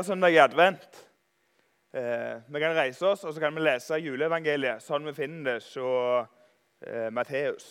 søndag 0.00 0.32
i 0.32 0.38
advent. 0.40 1.08
Eh, 1.92 2.40
vi 2.48 2.60
kan 2.60 2.76
reise 2.76 3.06
oss 3.06 3.24
og 3.24 3.34
så 3.34 3.40
kan 3.40 3.52
vi 3.54 3.60
lese 3.60 3.98
juleevangeliet 4.00 4.80
sånn 4.80 5.04
vi 5.04 5.12
finner 5.12 5.44
det 5.44 5.56
hos 5.58 5.74
eh, 6.86 7.10
Matteus. 7.12 7.66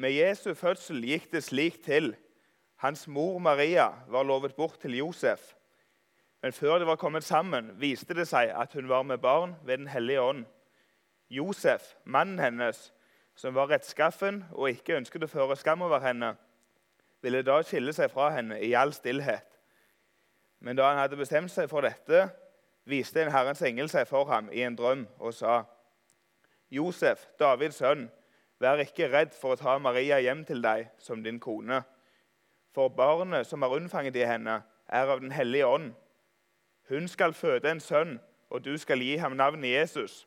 Med 0.00 0.16
Jesu 0.16 0.54
fødsel 0.54 1.04
gikk 1.04 1.28
det 1.32 1.44
slik 1.44 1.82
til. 1.84 2.14
Hans 2.80 3.04
mor 3.08 3.36
Maria 3.38 3.90
var 4.08 4.24
lovet 4.24 4.56
bort 4.56 4.80
til 4.80 4.96
Josef. 4.96 5.52
Men 6.40 6.56
før 6.56 6.78
de 6.78 6.86
var 6.86 6.96
kommet 6.96 7.26
sammen, 7.26 7.74
viste 7.76 8.14
det 8.14 8.30
seg 8.30 8.54
at 8.56 8.72
hun 8.72 8.88
var 8.88 9.02
med 9.02 9.18
barn 9.18 9.58
ved 9.64 9.78
Den 9.78 9.92
hellige 9.92 10.22
ånd. 10.22 10.44
Josef, 11.28 11.96
mannen 12.06 12.38
hennes, 12.38 12.94
som 13.36 13.54
var 13.54 13.68
rettskaffen 13.68 14.46
og 14.52 14.70
ikke 14.70 14.96
ønsket 14.96 15.26
å 15.26 15.34
føre 15.36 15.56
skam 15.58 15.82
over 15.82 16.00
henne, 16.00 16.38
ville 17.22 17.42
da 17.42 17.60
skille 17.62 17.92
seg 17.92 18.10
fra 18.10 18.30
henne 18.36 18.60
i 18.62 18.74
all 18.78 18.92
stillhet. 18.94 19.58
Men 20.60 20.76
da 20.76 20.88
han 20.90 21.00
hadde 21.02 21.18
bestemt 21.18 21.52
seg 21.52 21.68
for 21.70 21.86
dette, 21.86 22.28
viste 22.88 23.22
en 23.22 23.32
Herrens 23.32 23.62
engel 23.62 23.90
seg 23.90 24.08
for 24.08 24.28
ham 24.30 24.48
i 24.52 24.62
en 24.66 24.76
drøm 24.76 25.06
og 25.18 25.34
sa.: 25.34 25.62
Josef, 26.70 27.26
Davids 27.38 27.76
sønn, 27.76 28.08
vær 28.60 28.82
ikke 28.82 29.10
redd 29.12 29.34
for 29.34 29.54
å 29.54 29.60
ta 29.60 29.78
Maria 29.78 30.18
hjem 30.20 30.44
til 30.44 30.62
deg 30.62 30.90
som 30.98 31.22
din 31.22 31.40
kone. 31.40 31.82
For 32.74 32.88
barnet 32.88 33.46
som 33.46 33.62
er 33.62 33.74
unnfanget 33.74 34.16
i 34.16 34.26
henne, 34.26 34.62
er 34.88 35.06
av 35.06 35.20
Den 35.20 35.32
hellige 35.32 35.66
ånd. 35.66 35.94
Hun 36.88 37.08
skal 37.08 37.32
føde 37.32 37.70
en 37.70 37.80
sønn, 37.80 38.20
og 38.50 38.64
du 38.64 38.76
skal 38.78 38.98
gi 38.98 39.16
ham 39.16 39.36
navnet 39.36 39.70
Jesus, 39.70 40.26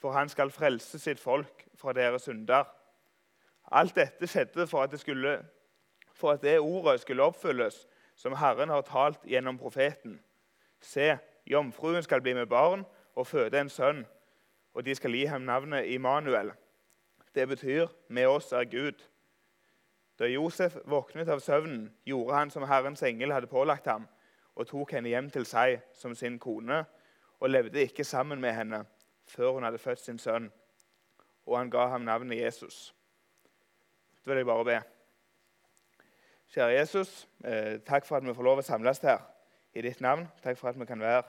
for 0.00 0.12
han 0.12 0.28
skal 0.28 0.50
frelse 0.50 0.98
sitt 0.98 1.20
folk 1.20 1.66
fra 1.76 1.92
deres 1.92 2.22
synder. 2.22 2.64
Alt 3.72 3.96
dette 3.96 4.26
skjedde 4.26 4.66
for 4.66 4.82
at 4.82 4.90
det 4.90 5.00
skulle 5.00 5.42
for 6.18 6.34
at 6.34 6.42
det 6.42 6.58
ordet 6.58 7.00
skulle 7.00 7.22
oppfylles 7.22 7.86
som 8.18 8.34
Herren 8.34 8.68
har 8.68 8.82
talt 8.82 9.22
gjennom 9.26 9.58
profeten. 9.58 10.18
Se, 10.80 11.18
jomfruen 11.46 12.02
skal 12.02 12.20
bli 12.20 12.34
med 12.34 12.50
barn 12.50 12.82
og 13.14 13.26
føde 13.26 13.60
en 13.60 13.70
sønn, 13.70 14.02
og 14.74 14.84
de 14.84 14.94
skal 14.94 15.14
gi 15.14 15.24
ham 15.30 15.46
navnet 15.46 15.86
Immanuel. 15.86 16.50
Det 17.34 17.48
betyr 17.48 17.86
'med 18.08 18.26
oss 18.26 18.52
er 18.52 18.64
Gud'. 18.64 19.08
Da 20.18 20.26
Josef 20.26 20.76
våknet 20.84 21.28
av 21.28 21.38
søvnen, 21.40 21.94
gjorde 22.06 22.34
han 22.34 22.50
som 22.50 22.62
Herrens 22.62 23.02
engel 23.02 23.32
hadde 23.32 23.46
pålagt 23.46 23.86
ham, 23.86 24.08
og 24.54 24.66
tok 24.66 24.92
henne 24.92 25.08
hjem 25.08 25.30
til 25.30 25.44
seg 25.44 25.80
som 25.94 26.14
sin 26.14 26.38
kone, 26.38 26.84
og 27.40 27.50
levde 27.50 27.82
ikke 27.82 28.04
sammen 28.04 28.40
med 28.40 28.52
henne 28.52 28.84
før 29.26 29.52
hun 29.52 29.62
hadde 29.62 29.78
født 29.78 30.00
sin 30.00 30.18
sønn. 30.18 30.52
Og 31.46 31.58
han 31.58 31.70
ga 31.70 31.86
ham 31.86 32.00
navnet 32.00 32.40
Jesus. 32.40 32.94
Da 34.24 34.30
vil 34.30 34.36
jeg 34.36 34.46
bare 34.46 34.64
be. 34.64 34.97
Kjære 36.48 36.78
Jesus, 36.78 37.28
eh, 37.44 37.76
takk 37.84 38.06
for 38.08 38.16
at 38.16 38.24
vi 38.24 38.32
får 38.32 38.46
lov 38.46 38.60
å 38.62 38.62
samles 38.64 39.02
her 39.04 39.18
i 39.76 39.82
ditt 39.84 39.98
navn. 40.00 40.22
Takk 40.40 40.56
for 40.56 40.70
at 40.70 40.78
vi 40.80 40.86
kan 40.88 41.00
være 41.00 41.26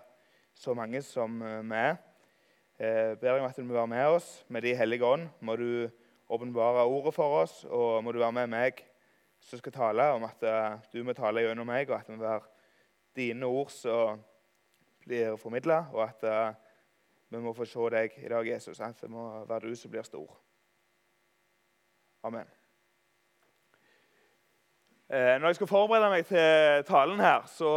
så 0.55 0.71
mange 0.71 1.01
som 1.03 1.41
eh, 1.43 1.57
vi 1.59 1.75
er. 1.75 1.97
Jeg 2.79 3.17
ber 3.19 3.33
deg 3.33 3.41
om 3.41 3.47
at 3.49 3.57
du 3.59 3.65
må 3.67 3.75
være 3.75 3.89
med 3.91 4.13
oss 4.13 4.29
med 4.47 4.63
De 4.63 4.71
hellige 4.79 5.03
ånd. 5.03 5.25
Må 5.43 5.57
du 5.59 5.89
åpenbare 6.31 6.85
ordet 6.87 7.11
for 7.13 7.41
oss, 7.41 7.65
og 7.67 7.99
må 8.03 8.13
du 8.15 8.21
være 8.21 8.37
med 8.37 8.47
meg 8.53 8.79
som 9.43 9.59
skal 9.59 9.75
tale, 9.75 10.05
om 10.15 10.23
at 10.23 10.45
eh, 10.47 10.77
du 10.93 11.03
må 11.03 11.11
tale 11.17 11.43
gjennom 11.43 11.67
meg, 11.67 11.91
og 11.91 11.97
at 11.97 12.07
det 12.07 12.15
må 12.15 12.23
være 12.23 12.47
dine 13.19 13.49
ord 13.51 13.75
som 13.75 14.23
blir 15.03 15.35
formidla, 15.35 15.81
og 15.91 16.05
at 16.05 16.55
vi 17.27 17.43
må 17.43 17.51
få 17.57 17.67
se 17.67 17.91
deg 17.91 18.15
i 18.23 18.31
dag, 18.31 18.47
Jesus. 18.47 18.79
At 18.79 19.03
det 19.03 19.11
må 19.11 19.27
være 19.51 19.67
du 19.67 19.75
som 19.75 19.91
blir 19.91 20.07
stor. 20.07 20.31
Amen. 22.23 22.58
Eh, 25.09 25.39
når 25.41 25.47
jeg 25.47 25.55
skulle 25.55 25.69
forberede 25.69 26.09
meg 26.13 26.25
til 26.29 26.83
talen 26.85 27.17
her, 27.19 27.45
så, 27.49 27.69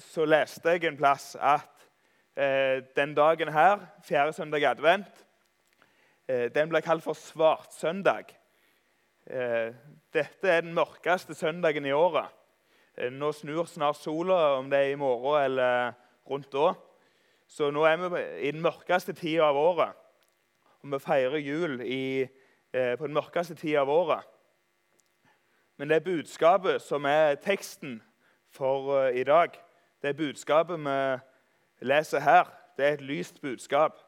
så 0.00 0.24
leste 0.24 0.72
jeg 0.72 0.86
en 0.88 0.96
plass 0.96 1.34
at 1.36 1.84
eh, 2.32 2.80
den 2.96 3.12
dagen 3.12 3.52
her, 3.52 3.82
fjerde 4.00 4.32
søndag 4.32 4.64
i 4.64 4.70
advent, 4.70 5.20
eh, 6.28 6.48
den 6.54 6.72
ble 6.72 6.80
kalt 6.80 7.04
for 7.04 7.18
svartsøndag. 7.18 8.32
Eh, 9.28 9.76
dette 10.16 10.48
er 10.48 10.64
den 10.64 10.72
mørkeste 10.72 11.36
søndagen 11.36 11.84
i 11.84 11.92
året. 11.92 12.32
Eh, 12.96 13.12
nå 13.12 13.28
snur 13.36 13.68
snart 13.68 14.00
sola, 14.00 14.40
om 14.62 14.72
det 14.72 14.80
er 14.80 14.94
i 14.94 14.98
morgen 15.00 15.44
eller 15.44 15.92
rundt 16.24 16.48
da. 16.56 16.72
Så 17.44 17.68
nå 17.68 17.84
er 17.84 18.00
vi 18.00 18.26
i 18.48 18.56
den 18.56 18.64
mørkeste 18.64 19.12
tida 19.12 19.52
av 19.52 19.60
året. 19.60 19.92
Og 20.80 20.96
vi 20.96 21.04
feirer 21.04 21.44
jul 21.44 21.82
i, 21.84 22.24
eh, 22.72 22.94
på 22.96 23.04
den 23.04 23.20
mørkeste 23.20 23.60
tida 23.60 23.84
av 23.84 23.92
året. 23.92 24.31
Men 25.76 25.90
det 25.90 26.04
budskapet 26.04 26.82
som 26.82 27.04
er 27.04 27.34
teksten 27.34 28.02
for 28.50 29.06
uh, 29.06 29.16
i 29.16 29.24
dag, 29.24 29.48
det 30.02 30.16
budskapet 30.16 30.80
vi 30.80 31.18
leser 31.86 32.20
her, 32.20 32.44
det 32.76 32.86
er 32.86 32.92
et 32.92 33.00
lyst 33.00 33.40
budskap. 33.40 33.98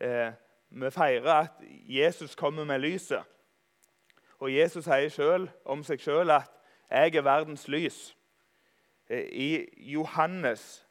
Eh, 0.00 0.32
vi 0.70 0.90
feirer 0.90 1.32
at 1.32 1.50
Jesus 1.88 2.34
kommer 2.34 2.64
med 2.64 2.78
lyset. 2.78 3.22
Og 4.38 4.54
Jesus 4.54 4.84
sier 4.84 5.08
selv, 5.08 5.48
om 5.64 5.82
seg 5.84 6.00
sjøl 6.00 6.30
at 6.30 6.50
'jeg 6.90 7.16
er 7.16 7.22
verdens 7.22 7.68
lys'. 7.68 8.14
Eh, 9.10 9.28
I 9.32 9.68
Johannes 9.76 10.86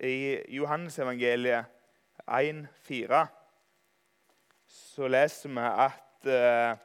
i 0.00 0.38
Johannesevangeliet 0.48 1.64
1,4 2.28 3.26
så 4.66 5.08
leser 5.08 5.48
vi 5.48 5.60
at 5.60 6.26
eh, 6.26 6.76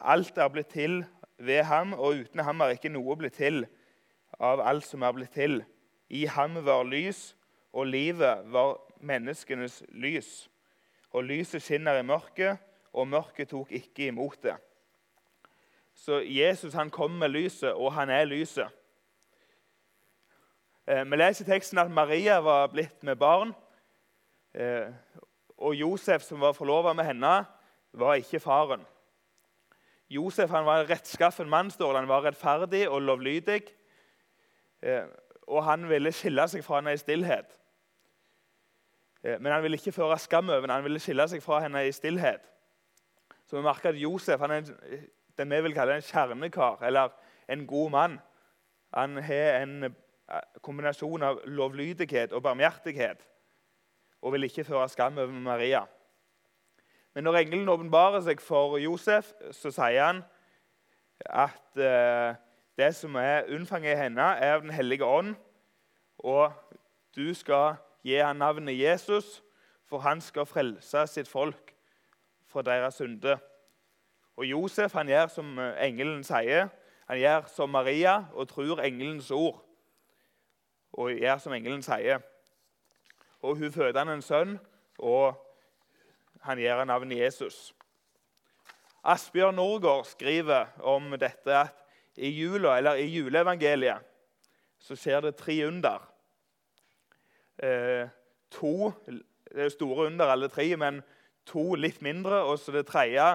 Alt 0.00 0.38
er 0.38 0.48
blitt 0.48 0.72
til 0.74 1.04
ved 1.38 1.62
ham, 1.64 1.92
og 1.92 2.20
uten 2.20 2.40
ham 2.44 2.60
er 2.60 2.76
ikke 2.76 2.92
noe 2.92 3.16
blitt 3.16 3.38
til 3.40 3.64
av 4.40 4.60
alt 4.60 4.84
som 4.84 5.02
er 5.02 5.14
blitt 5.16 5.34
til. 5.36 5.62
I 6.08 6.26
ham 6.30 6.58
var 6.64 6.84
lys, 6.84 7.34
og 7.72 7.86
livet 7.86 8.44
var 8.52 8.76
menneskenes 9.00 9.82
lys. 9.88 10.48
Og 11.10 11.24
lyset 11.24 11.62
skinner 11.62 11.98
i 12.00 12.06
mørket, 12.06 12.58
og 12.92 13.08
mørket 13.08 13.50
tok 13.52 13.72
ikke 13.72 14.10
imot 14.10 14.42
det. 14.44 14.56
Så 15.96 16.20
Jesus 16.20 16.74
han 16.76 16.90
kom 16.90 17.10
med 17.10 17.32
lyset, 17.32 17.72
og 17.72 17.92
han 17.92 18.10
er 18.10 18.28
lyset. 18.28 18.68
Eh, 20.86 21.04
vi 21.10 21.16
leser 21.16 21.44
i 21.44 21.48
teksten 21.48 21.80
at 21.82 21.90
Maria 21.90 22.38
var 22.44 22.68
blitt 22.70 23.02
med 23.02 23.16
barn. 23.16 23.54
Eh, 24.54 24.92
og 25.58 25.74
Josef, 25.74 26.22
som 26.22 26.40
var 26.40 26.52
forlova 26.52 26.92
med 26.92 27.04
henne, 27.08 27.32
var 27.92 28.20
ikke 28.20 28.40
faren. 28.40 28.84
Josef 30.10 30.50
han 30.50 30.66
var 30.66 30.80
en 30.80 30.90
rettskaffen 30.90 31.48
mann, 31.48 31.70
står. 31.70 31.96
Han 31.98 32.08
var 32.08 32.24
rettferdig 32.24 32.88
og 32.88 33.02
lovlydig. 33.02 33.62
Eh, 34.82 35.06
og 35.46 35.64
han 35.64 35.88
ville 35.88 36.12
skille 36.14 36.46
seg 36.50 36.64
fra 36.66 36.80
henne 36.80 36.94
i 36.94 37.00
stillhet. 37.00 37.58
Eh, 39.22 39.40
men 39.40 39.52
han 39.52 39.62
ville 39.62 39.78
ikke 39.78 39.94
føre 39.96 40.18
skam 40.18 40.48
over 40.48 40.60
henne, 40.60 40.78
han 40.78 40.86
ville 40.86 41.02
skille 41.02 41.26
seg 41.30 41.42
fra 41.42 41.60
henne 41.64 41.86
i 41.86 41.94
stillhet. 41.94 42.46
Så 43.46 43.58
vi 43.58 43.62
merker 43.66 43.92
at 43.92 44.00
Josef 44.00 44.42
han 44.42 44.56
er 44.56 44.66
det 45.36 45.46
vi 45.50 45.60
vil 45.66 45.74
kalle 45.74 45.98
en 45.98 46.06
kjernekar, 46.06 46.82
eller 46.86 47.14
en 47.48 47.66
god 47.66 47.90
mann. 47.90 48.18
Han 48.94 49.16
har 49.22 49.62
en 49.62 49.90
eh, 49.90 49.96
kombinasjon 50.62 51.22
av 51.22 51.42
lovlydighet 51.46 52.32
og 52.32 52.42
barmhjertighet 52.42 53.26
og 54.22 54.32
vil 54.34 54.48
ikke 54.48 54.64
føre 54.66 54.88
skam 54.90 55.18
over 55.18 55.32
Maria. 55.32 55.84
Men 57.16 57.24
når 57.24 57.36
engelen 57.36 57.68
åpenbarer 57.72 58.20
seg 58.20 58.42
for 58.44 58.74
Josef, 58.76 59.30
så 59.48 59.70
sier 59.72 60.02
han 60.04 60.18
at 61.24 61.78
eh, 61.80 62.34
det 62.76 62.90
som 62.92 63.14
er 63.16 63.46
unnfanget 63.56 63.94
i 63.94 64.02
henne, 64.02 64.20
er 64.20 64.58
av 64.58 64.60
Den 64.60 64.70
hellige 64.70 65.04
ånd. 65.04 65.30
Og 66.18 66.52
du 67.16 67.34
skal 67.34 67.78
gi 68.04 68.18
ham 68.20 68.36
navnet 68.36 68.76
Jesus, 68.76 69.42
for 69.88 70.04
han 70.04 70.20
skal 70.20 70.44
frelse 70.44 71.06
sitt 71.06 71.28
folk 71.28 71.72
fra 72.52 72.62
deres 72.62 73.00
synde. 73.00 73.38
Og 74.36 74.44
Josef 74.44 74.92
han 74.92 75.08
gjør 75.08 75.32
som 75.32 75.56
engelen 75.58 76.20
sier. 76.20 76.68
Han 77.08 77.18
gjør 77.18 77.48
som 77.48 77.72
Maria 77.72 78.26
og 78.34 78.48
tror 78.48 78.84
engelens 78.84 79.30
ord. 79.30 79.64
Og 80.92 81.16
gjør 81.16 81.40
som 81.40 81.56
engelen 81.56 81.80
sier. 81.82 82.20
Og 83.40 83.56
hun 83.56 83.72
føder 83.72 84.04
han 84.04 84.18
en 84.18 84.22
sønn, 84.22 84.58
og 84.98 85.45
han 86.46 86.60
gir 86.62 86.84
navnet 86.86 87.18
Jesus. 87.18 87.74
Asbjørn 89.06 89.58
Norgård 89.58 90.06
skriver 90.06 90.72
om 90.82 91.12
dette 91.18 91.54
at 91.54 91.82
i 92.16 92.30
jula, 92.32 92.78
eller 92.78 92.98
i 92.98 93.06
juleevangeliet 93.12 94.02
så 94.80 94.96
skjer 94.96 95.20
det 95.26 95.36
tre 95.36 95.56
under. 95.66 96.02
Eh, 97.62 98.08
to 98.50 98.92
det 99.06 99.64
er 99.64 99.68
store 99.72 100.06
under, 100.06 100.26
alle 100.26 100.48
tre, 100.48 100.68
men 100.76 101.02
to 101.46 101.74
litt 101.74 102.02
mindre, 102.02 102.42
og 102.44 102.58
så 102.58 102.72
det 102.74 102.86
tredje 102.88 103.26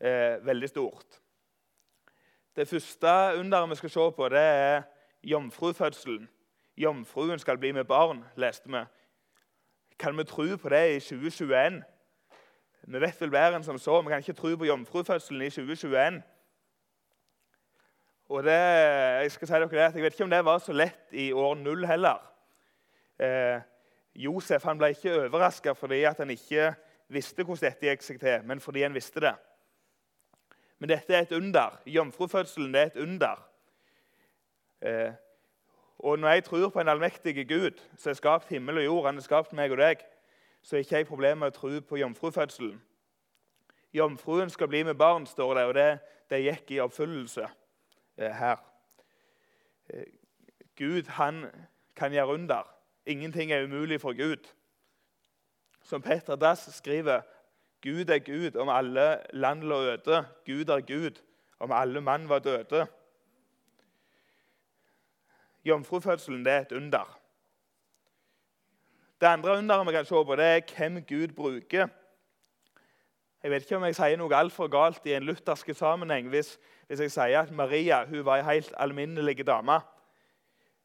eh, 0.00 0.38
veldig 0.44 0.68
stort. 0.68 1.20
Det 2.56 2.68
første 2.68 3.14
underet 3.38 3.70
vi 3.70 3.78
skal 3.80 3.90
se 3.90 4.10
på, 4.16 4.28
det 4.28 4.42
er 4.42 4.82
jomfrufødselen. 5.22 6.28
Jomfruen 6.78 7.38
skal 7.38 7.58
bli 7.58 7.72
med 7.72 7.84
barn, 7.84 8.24
leste 8.36 8.70
vi. 8.70 8.84
Kan 9.98 10.18
vi 10.18 10.24
tro 10.24 10.46
på 10.56 10.68
det 10.68 10.84
i 10.96 11.00
2021? 11.00 11.82
Vi 12.88 13.00
vet 13.00 13.18
vel 13.20 13.28
bedre 13.28 13.58
enn 13.58 13.64
som 13.66 13.76
så. 13.76 13.98
Vi 14.00 14.08
kan 14.08 14.22
ikke 14.22 14.32
tro 14.32 14.54
på 14.56 14.64
jomfrufødselen 14.64 15.42
i 15.44 15.50
2021. 15.52 16.22
Og 18.32 18.44
det, 18.46 18.54
jeg 19.22 19.32
skal 19.34 19.48
si 19.48 19.58
dere 19.58 19.68
det, 19.68 19.82
jeg 19.98 20.04
vet 20.06 20.16
ikke 20.16 20.24
om 20.24 20.32
det 20.32 20.40
var 20.44 20.62
så 20.64 20.72
lett 20.72 21.12
i 21.12 21.26
år 21.32 21.54
null 21.60 21.84
heller. 21.88 22.22
Eh, 23.20 23.60
Josef 24.24 24.64
han 24.64 24.80
ble 24.80 24.94
ikke 24.94 25.18
overraska 25.26 25.76
fordi 25.76 26.00
han 26.04 26.32
ikke 26.32 26.70
visste 27.12 27.44
hvordan 27.44 27.66
dette 27.68 27.90
gikk 27.90 28.08
seg 28.08 28.24
til, 28.24 28.48
men 28.48 28.60
fordi 28.60 28.86
han 28.86 28.96
visste 28.96 29.20
det. 29.20 29.34
Men 30.80 30.88
dette 30.88 31.12
er 31.12 31.26
et 31.26 31.36
under. 31.36 31.76
Jomfrufødselen 31.84 32.74
er 32.74 32.88
et 32.88 33.00
under. 33.04 33.48
Eh, 34.80 35.12
og 35.98 36.18
når 36.18 36.38
jeg 36.38 36.44
tror 36.44 36.68
på 36.72 36.80
en 36.80 36.88
allmektig 36.88 37.36
Gud 37.48 37.84
som 37.98 38.14
har 38.14 38.22
skapt 38.22 38.48
himmel 38.48 38.80
og 38.80 38.84
jord, 38.84 39.06
han 39.10 39.20
har 39.20 39.28
skapt 39.28 39.52
meg 39.52 39.76
og 39.76 39.84
deg, 39.84 40.08
så 40.62 40.76
har 40.76 40.78
ikke 40.84 40.96
jeg 40.96 41.06
problemer 41.06 41.40
med 41.44 41.52
å 41.52 41.56
tro 41.56 41.80
på 41.80 41.96
jomfrufødselen. 41.96 42.82
Jomfruen 43.94 44.50
skal 44.50 44.68
bli 44.68 44.82
med 44.82 44.94
barn, 44.94 45.26
står 45.26 45.54
det, 45.54 45.64
og 45.64 45.74
det, 45.74 45.88
det 46.30 46.42
gikk 46.44 46.70
i 46.70 46.80
oppfyllelse 46.84 47.46
eh, 48.18 48.34
her. 48.36 48.60
Eh, 49.88 50.04
Gud 50.76 51.08
han 51.16 51.46
kan 51.96 52.12
gjøre 52.12 52.34
under. 52.34 52.68
Ingenting 53.06 53.52
er 53.52 53.64
umulig 53.64 54.00
for 54.00 54.12
Gud. 54.12 54.44
Som 55.82 56.02
Petter 56.02 56.36
Dass 56.36 56.68
skriver 56.76 57.20
Gud 57.80 58.10
er 58.10 58.18
Gud 58.18 58.56
om 58.56 58.68
alle 58.68 59.20
land 59.32 59.62
lå 59.62 59.80
øde. 59.94 60.24
Gud 60.46 60.68
er 60.68 60.80
Gud 60.80 61.22
om 61.58 61.72
alle 61.72 62.00
mann 62.00 62.28
var 62.28 62.38
døde. 62.38 62.86
Jomfrufødselen 65.64 66.44
det 66.44 66.52
er 66.52 66.60
et 66.60 66.72
under. 66.72 67.17
Det 69.20 69.26
andre 69.26 69.58
underet 69.58 69.86
vi 69.86 69.92
kan 69.92 70.04
se 70.04 70.24
på, 70.24 70.36
det 70.36 70.44
er 70.44 70.60
hvem 70.76 71.02
Gud 71.02 71.28
bruker. 71.34 71.88
Jeg 73.42 73.50
vet 73.50 73.62
ikke 73.62 73.76
om 73.76 73.84
jeg 73.86 73.94
sier 73.98 74.18
noe 74.18 74.34
altfor 74.34 74.68
galt 74.70 75.06
i 75.06 75.14
en 75.14 75.26
luthersk 75.26 75.70
sammenheng 75.74 76.28
hvis, 76.30 76.52
hvis, 76.86 77.00
jeg 77.00 77.12
sier 77.14 77.40
at 77.40 77.50
Maria 77.54 78.04
hun 78.06 78.24
var 78.26 78.42
ei 78.42 78.46
helt 78.46 78.72
alminnelig 78.78 79.46
dame. 79.46 79.80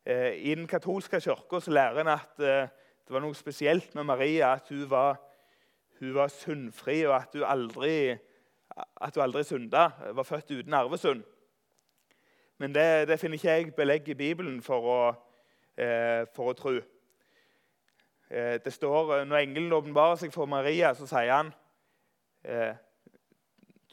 Eh, 0.05 0.33
I 0.49 0.55
den 0.55 0.67
katolske 0.67 1.21
kirka 1.21 1.59
lærer 1.67 2.01
en 2.01 2.11
at 2.13 2.39
eh, 2.39 2.71
det 3.03 3.13
var 3.13 3.21
noe 3.21 3.35
spesielt 3.35 3.95
med 3.95 4.03
Maria. 4.03 4.53
At 4.53 4.69
hun 4.69 4.89
var, 4.89 5.19
hun 5.99 6.15
var 6.15 6.27
syndfri, 6.27 7.03
og 7.05 7.15
at 7.15 7.33
hun 7.33 7.43
aldri, 7.45 8.15
at 9.01 9.17
aldri 9.17 9.43
synda. 9.43 9.89
Var 10.13 10.23
født 10.23 10.51
uten 10.51 10.73
arvesynd. 10.73 11.23
Men 12.57 12.75
det, 12.75 13.07
det, 13.07 13.19
finner 13.19 13.37
ikke 13.37 13.51
jeg 13.51 13.75
belegg 13.75 14.09
i 14.09 14.17
Bibelen 14.17 14.61
for 14.61 14.89
å, 14.89 14.99
eh, 15.77 16.25
for 16.35 16.53
å 16.53 16.57
tro. 16.57 16.77
Eh, 18.29 18.59
det 18.65 18.73
står, 18.73 19.25
Når 19.25 19.37
engelen 19.37 19.73
åpenbarer 19.73 20.15
seg 20.15 20.33
for 20.33 20.45
Maria, 20.45 20.93
så 20.93 21.07
sier 21.07 21.31
han 21.31 21.53
eh, 22.43 22.75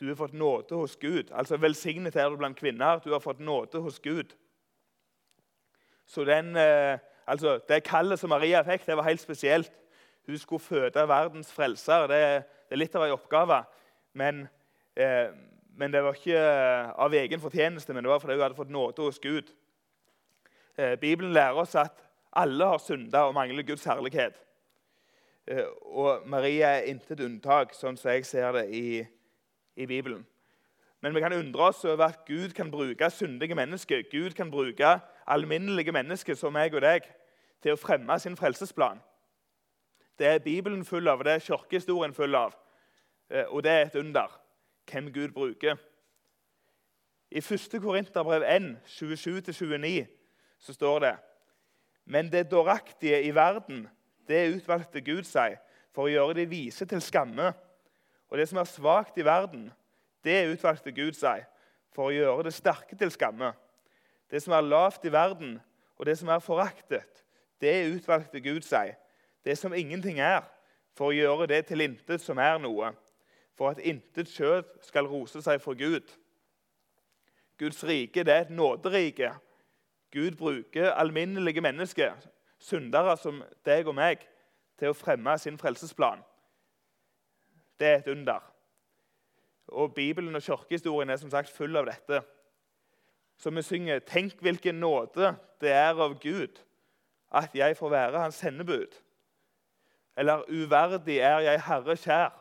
du 0.00 0.08
har 0.08 0.16
fått 0.16 0.32
nåde 0.32 0.74
hos 0.74 0.96
Gud. 0.96 1.28
Altså 1.32 1.58
Velsignet 1.60 2.16
er 2.16 2.30
du 2.30 2.36
blant 2.40 2.56
kvinner. 2.56 3.02
Du 3.04 3.12
har 3.12 3.20
fått 3.20 3.40
nåde 3.40 3.82
hos 3.84 3.98
Gud. 4.00 4.32
Så 6.06 6.24
den, 6.24 6.56
eh, 6.56 6.98
altså, 7.26 7.58
Det 7.68 7.84
kallet 7.84 8.18
som 8.18 8.30
Maria 8.30 8.62
fikk, 8.62 8.86
det 8.86 8.96
var 8.96 9.02
helt 9.02 9.20
spesielt. 9.20 9.72
Hun 10.26 10.38
skulle 10.38 10.60
føde 10.60 11.08
verdens 11.08 11.52
frelser. 11.52 12.06
Det, 12.06 12.22
det 12.68 12.72
er 12.72 12.80
litt 12.80 12.96
av 12.96 13.04
en 13.04 13.12
oppgave. 13.12 13.64
Men 14.14 14.48
eh, 14.96 15.28
men 15.80 15.92
det 15.92 16.02
var 16.04 16.16
ikke 16.18 16.36
eh, 16.36 16.90
av 17.00 17.14
egen 17.16 17.40
fortjeneste, 17.40 17.94
men 17.96 18.04
det 18.04 18.10
var 18.10 18.20
fordi 18.20 18.34
hun 18.36 18.42
hadde 18.44 18.58
fått 18.58 18.72
nåde 18.74 19.04
hos 19.06 19.18
Gud. 19.22 19.48
Eh, 20.76 20.98
Bibelen 21.00 21.32
lærer 21.32 21.56
oss 21.62 21.74
at 21.74 22.02
alle 22.32 22.64
har 22.64 22.78
synda 22.78 23.18
og 23.18 23.34
mangler 23.34 23.62
Guds 23.66 23.84
herlighet. 23.84 24.36
Eh, 25.46 25.64
og 25.82 26.28
Maria 26.28 26.76
er 26.78 26.90
intet 26.90 27.20
unntak, 27.24 27.74
sånn 27.74 27.98
som 27.98 28.12
jeg 28.12 28.26
ser 28.28 28.52
det 28.54 28.66
i, 28.74 29.00
i 29.76 29.86
Bibelen. 29.86 30.26
Men 31.00 31.14
vi 31.14 31.22
kan 31.24 31.32
undre 31.32 31.70
oss 31.70 31.84
over 31.84 32.10
at 32.10 32.24
Gud 32.28 32.52
kan 32.54 32.70
bruke 32.70 33.08
syndige 33.10 33.56
mennesker 33.56 34.02
Gud 34.10 34.34
kan 34.36 34.50
bruke 34.50 34.98
alminnelige 35.26 35.92
mennesker 35.92 36.36
som 36.36 36.52
meg 36.52 36.74
og 36.76 36.84
deg 36.84 37.06
til 37.62 37.72
å 37.72 37.80
fremme 37.80 38.18
sin 38.20 38.36
frelsesplan. 38.36 39.00
Det 40.20 40.28
er 40.28 40.44
Bibelen 40.44 40.84
full 40.84 41.08
av, 41.08 41.22
og 41.22 41.24
det 41.24 41.38
er 41.38 41.46
kirkehistorien 41.46 42.12
full 42.14 42.36
av. 42.36 42.52
Og 43.48 43.62
det 43.64 43.72
er 43.72 43.86
et 43.86 43.96
under 43.96 44.28
hvem 44.90 45.08
Gud 45.14 45.32
bruker. 45.32 45.78
I 47.30 47.38
1. 47.38 47.80
Korinterbrev 47.80 48.42
1, 48.42 48.76
27-29 48.86 50.06
så 50.58 50.72
står 50.76 50.98
det 50.98 51.14
Men 52.04 52.30
det 52.32 52.50
dåraktige 52.50 53.22
i 53.22 53.34
verden, 53.34 53.88
det 54.28 54.48
utvalgte 54.54 55.00
Gud 55.00 55.26
seg 55.28 55.58
for 55.94 56.06
å 56.06 56.12
gjøre 56.12 56.38
de 56.40 56.46
vise 56.50 56.86
til 56.86 57.02
skamme. 57.02 57.52
Og 58.30 58.38
det 58.38 58.48
som 58.50 58.60
er 58.62 58.70
svakt 58.70 59.18
i 59.18 59.26
verden, 59.26 59.68
det 60.24 60.48
utvalgte 60.52 60.94
Gud 60.94 61.18
seg 61.18 61.44
for 61.94 62.10
å 62.10 62.14
gjøre 62.14 62.46
det 62.46 62.54
sterke 62.54 62.96
til 62.96 63.10
skamme. 63.10 63.52
Det 64.30 64.42
som 64.42 64.54
er 64.54 64.66
lavt 64.66 65.04
i 65.04 65.12
verden, 65.12 65.58
og 65.98 66.06
det 66.06 66.16
som 66.18 66.30
er 66.30 66.42
foraktet, 66.42 67.24
det 67.60 67.90
utvalgte 67.90 68.40
Gud 68.40 68.62
seg. 68.64 68.94
Det 69.44 69.58
som 69.58 69.74
ingenting 69.74 70.20
er, 70.22 70.44
for 70.94 71.10
å 71.10 71.16
gjøre 71.16 71.48
det 71.50 71.64
til 71.68 71.82
intet 71.84 72.22
som 72.22 72.38
er 72.38 72.58
noe 72.62 72.92
for 73.60 73.74
at 73.74 73.80
intet 73.84 74.30
kjød 74.32 74.64
skal 74.88 75.04
rose 75.04 75.42
seg 75.44 75.60
for 75.60 75.76
Gud. 75.76 76.06
Guds 77.60 77.82
rike 77.84 78.24
det 78.24 78.32
er 78.32 78.46
et 78.46 78.52
nåderike. 78.56 79.34
Gud 80.12 80.36
bruker 80.36 80.90
alminnelige 80.90 81.60
mennesker, 81.60 82.12
syndere 82.58 83.16
som 83.16 83.42
deg 83.64 83.88
og 83.88 83.94
meg, 83.94 84.24
til 84.78 84.90
å 84.90 84.96
fremme 84.96 85.36
sin 85.38 85.58
frelsesplan. 85.60 86.22
Det 87.80 87.88
er 87.88 88.00
et 88.00 88.08
under. 88.12 88.40
Og 89.68 89.94
Bibelen 89.94 90.36
og 90.36 90.42
kirkehistorien 90.42 91.10
er 91.10 91.20
som 91.20 91.30
sagt 91.30 91.52
full 91.52 91.76
av 91.76 91.86
dette. 91.86 92.22
Så 93.36 93.50
vi 93.50 93.62
synger 93.62 93.98
'Tenk 93.98 94.40
hvilken 94.40 94.74
nåde 94.74 95.36
det 95.60 95.72
er 95.72 95.94
av 95.94 96.20
Gud 96.20 96.60
at 97.32 97.54
jeg 97.54 97.76
får 97.76 97.90
være 97.90 98.18
Hans 98.18 98.44
sendebud'. 98.44 99.02
Eller 100.16 100.42
'Uverdig 100.48 101.18
er 101.18 101.38
jeg 101.38 101.62
Herre 101.62 101.96
kjær' 101.96 102.40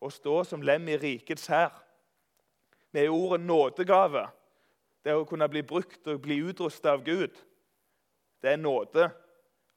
å 0.00 0.10
stå 0.10 0.44
som 0.44 0.62
lem 0.62 0.88
i 0.88 0.96
rikets 0.96 1.46
hær. 1.46 1.72
Med 2.92 3.08
ordet 3.08 3.40
nådegave, 3.40 4.28
det 5.04 5.14
å 5.14 5.26
kunne 5.28 5.48
bli 5.52 5.62
brukt 5.62 6.06
og 6.08 6.22
bli 6.24 6.40
utrustet 6.44 6.88
av 6.90 7.04
Gud, 7.04 7.34
det 8.42 8.52
er 8.52 8.60
nåde. 8.60 9.08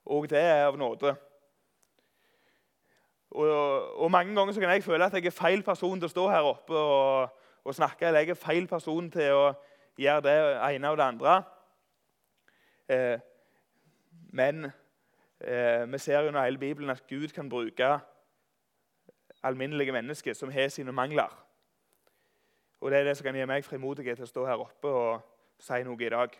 Og 0.07 0.29
det 0.31 0.39
er 0.39 0.65
av 0.69 0.77
nåde. 0.79 1.15
Og, 3.31 3.47
og, 3.99 4.11
Mange 4.11 4.35
ganger 4.35 4.53
kan 4.53 4.71
jeg 4.71 4.83
føle 4.83 5.05
at 5.05 5.13
jeg 5.13 5.25
er 5.25 5.35
feil 5.35 5.63
person 5.63 5.99
til 5.99 6.07
å 6.07 6.11
stå 6.11 6.27
her 6.31 6.47
oppe 6.47 6.75
og, 6.79 7.39
og 7.63 7.75
snakke. 7.75 8.07
Eller 8.07 8.23
jeg 8.23 8.35
er 8.35 8.39
feil 8.39 8.67
person 8.67 9.09
til 9.11 9.35
å 9.35 9.45
gjøre 9.99 10.23
det 10.27 10.35
ene 10.69 10.91
og 10.91 10.99
det 10.99 11.07
andre. 11.07 11.37
Eh, 12.87 13.17
men 14.31 14.69
eh, 15.41 15.83
vi 15.91 15.99
ser 15.99 16.27
under 16.27 16.45
hele 16.45 16.61
Bibelen 16.61 16.93
at 16.93 17.03
Gud 17.07 17.35
kan 17.35 17.49
bruke 17.49 17.97
alminnelige 19.43 19.91
mennesker 19.91 20.33
som 20.33 20.51
har 20.51 20.71
sine 20.71 20.91
mangler. 20.91 21.46
Og 22.81 22.91
Det 22.91 22.99
er 22.99 23.03
det 23.03 23.17
som 23.17 23.25
kan 23.25 23.35
gi 23.35 23.45
meg 23.49 23.65
frimodighet 23.65 24.19
til 24.19 24.27
å 24.27 24.29
stå 24.29 24.45
her 24.45 24.61
oppe 24.61 24.91
og 24.91 25.23
si 25.59 25.81
noe 25.83 26.03
i 26.05 26.11
dag. 26.13 26.37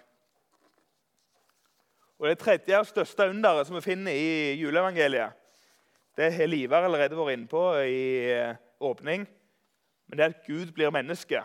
Og 2.19 2.27
Det 2.27 2.37
tredje 2.39 2.79
og 2.79 2.87
største 2.87 3.29
underet 3.29 3.67
som 3.67 3.75
vi 3.75 3.81
finner 3.81 4.11
i 4.11 4.53
juleevangeliet, 4.57 5.33
det 6.17 6.33
har 6.33 6.49
Livar 6.49 6.83
allerede 6.83 7.17
vært 7.17 7.37
inne 7.37 7.47
på 7.47 7.61
i 7.85 8.31
eh, 8.33 8.55
åpning. 8.81 9.27
Men 10.07 10.17
det 10.17 10.23
er 10.25 10.33
at 10.33 10.47
Gud 10.47 10.71
blir 10.73 10.89
menneske. 10.89 11.43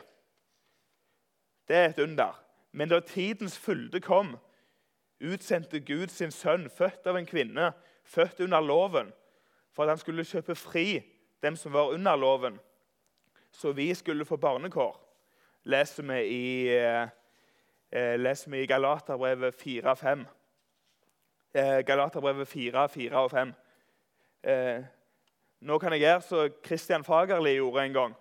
Det 1.68 1.76
er 1.76 1.90
et 1.90 1.98
under. 1.98 2.38
Men 2.72 2.88
da 2.88 3.00
tidens 3.00 3.58
fylde 3.58 4.00
kom, 4.00 4.36
utsendte 5.20 5.80
Gud 5.80 6.08
sin 6.08 6.32
sønn, 6.32 6.70
født 6.70 7.06
av 7.06 7.18
en 7.18 7.28
kvinne, 7.28 7.72
født 8.04 8.40
under 8.40 8.60
loven, 8.60 9.12
for 9.72 9.84
at 9.84 9.92
han 9.92 10.00
skulle 10.00 10.24
kjøpe 10.24 10.56
fri 10.56 11.02
dem 11.42 11.56
som 11.56 11.72
var 11.72 11.92
under 11.92 12.16
loven, 12.16 12.58
så 13.52 13.72
vi 13.72 13.94
skulle 13.94 14.24
få 14.24 14.36
barnekår, 14.36 14.96
leser 15.64 16.02
vi 16.02 16.20
i, 16.22 16.76
eh, 16.76 17.08
eh 17.92 18.18
leser 18.18 18.50
vi 18.50 18.62
i 18.62 18.66
Galaterbrevet 18.66 19.54
4-5. 19.54 20.26
Eh, 21.54 21.78
Galaterbrevet 21.86 22.48
4, 22.48 22.88
4 22.88 23.18
og 23.18 23.30
5. 23.30 23.54
Eh, 24.42 24.84
nå 25.60 25.78
kan 25.78 25.92
jeg 25.92 26.00
gjøre 26.00 26.22
som 26.22 26.48
Christian 26.64 27.04
Fagerli 27.04 27.54
gjorde 27.54 27.84
en 27.84 27.92
gang, 27.92 28.14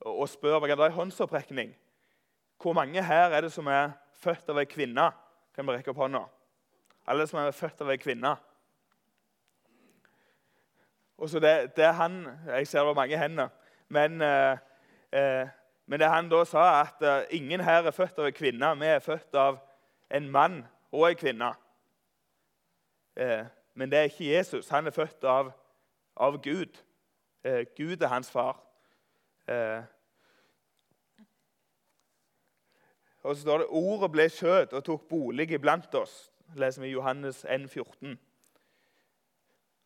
og, 0.00 0.28
spørre 0.28 0.60
meg, 0.60 0.76
det 0.78 0.84
er 0.84 0.96
håndsopprekning. 0.96 1.76
Hvor 2.62 2.72
mange 2.72 3.02
her 3.02 3.30
er 3.30 3.40
det 3.40 3.52
som 3.52 3.66
er 3.66 3.92
født 4.18 4.48
av 4.48 4.58
ei 4.58 4.64
kvinne? 4.64 5.10
Kan 5.54 5.66
vi 5.66 5.72
rekke 5.72 5.90
opp 5.90 6.02
hånda? 6.02 6.24
Alle 7.06 7.26
som 7.26 7.38
er 7.38 7.54
født 7.54 7.82
av 7.82 7.90
ei 7.90 7.98
kvinne? 7.98 8.34
Og 11.18 11.30
så 11.30 11.40
det, 11.42 11.76
det 11.76 11.94
han, 11.94 12.26
Jeg 12.46 12.66
ser 12.66 12.78
det 12.78 12.86
var 12.86 12.94
mange 12.94 13.18
hender. 13.18 13.48
Men, 13.88 14.22
eh, 14.22 14.58
eh, 15.12 15.48
men 15.86 16.00
det 16.00 16.08
han 16.08 16.28
da 16.28 16.44
sa, 16.44 16.64
at 16.80 17.02
eh, 17.02 17.36
ingen 17.36 17.60
her 17.60 17.86
er 17.86 17.90
født 17.90 18.18
av 18.18 18.26
en 18.28 18.36
kvinne. 18.36 18.72
Vi 18.80 18.86
er 18.86 18.98
født 19.04 19.34
av 19.34 19.58
en 20.10 20.28
mann 20.30 20.66
og 20.92 21.10
en 21.10 21.16
kvinne. 21.16 21.52
Men 23.74 23.90
det 23.90 23.98
er 23.98 24.10
ikke 24.10 24.30
Jesus. 24.30 24.68
Han 24.68 24.86
er 24.86 24.94
født 24.94 25.24
av, 25.24 25.50
av 26.16 26.36
Gud. 26.42 26.76
Gud 27.76 28.02
er 28.02 28.06
hans 28.06 28.30
far. 28.30 28.60
Og 33.22 33.34
så 33.34 33.40
står 33.40 33.58
det 33.58 33.66
ordet 33.74 34.10
ble 34.14 34.28
kjøtt 34.30 34.76
og 34.78 34.84
tok 34.86 35.08
bolig 35.10 35.50
iblant 35.50 35.94
oss. 35.98 36.30
leser 36.54 36.82
vi 36.82 36.88
i 36.88 36.92
Johannes 36.92 37.44
1, 37.44 37.66
14. 37.70 38.18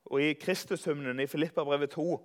Og 0.04 0.23
i 0.23 0.32
Kristushymnen 0.35 1.21
i 1.21 1.26
Filippabrevet 1.26 1.90
2 1.90 2.21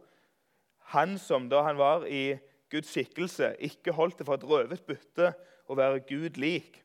Han 0.94 1.18
som 1.20 1.50
da 1.50 1.62
han 1.66 1.78
var 1.78 2.06
i 2.06 2.38
Guds 2.72 2.92
skikkelse, 2.92 3.56
ikke 3.60 3.96
holdt 3.96 4.20
det 4.20 4.28
for 4.28 4.40
et 4.40 4.46
røvet 4.48 4.84
bytte 4.88 5.32
å 5.68 5.76
være 5.76 6.04
Gud 6.08 6.40
lik, 6.40 6.82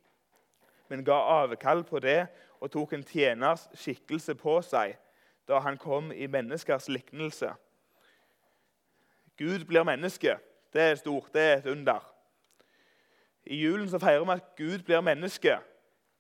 men 0.91 1.05
ga 1.07 1.17
avkall 1.43 1.85
på 1.87 2.01
det 2.03 2.27
og 2.61 2.71
tok 2.71 2.93
en 2.95 3.07
tjeners 3.07 3.65
skikkelse 3.79 4.35
på 4.39 4.59
seg 4.67 4.97
da 5.49 5.59
han 5.65 5.79
kom 5.81 6.13
i 6.15 6.29
menneskers 6.31 6.89
liknelse. 6.93 7.51
Gud 9.39 9.65
blir 9.67 9.87
menneske. 9.87 10.37
Det 10.73 10.83
er 10.83 10.95
stort. 10.95 11.33
Det 11.35 11.43
er 11.43 11.57
et 11.57 11.67
under. 11.67 12.01
I 13.45 13.57
julen 13.65 13.89
så 13.91 13.99
feirer 13.99 14.25
vi 14.25 14.37
at 14.37 14.53
Gud 14.57 14.85
blir 14.87 15.03
menneske. 15.03 15.57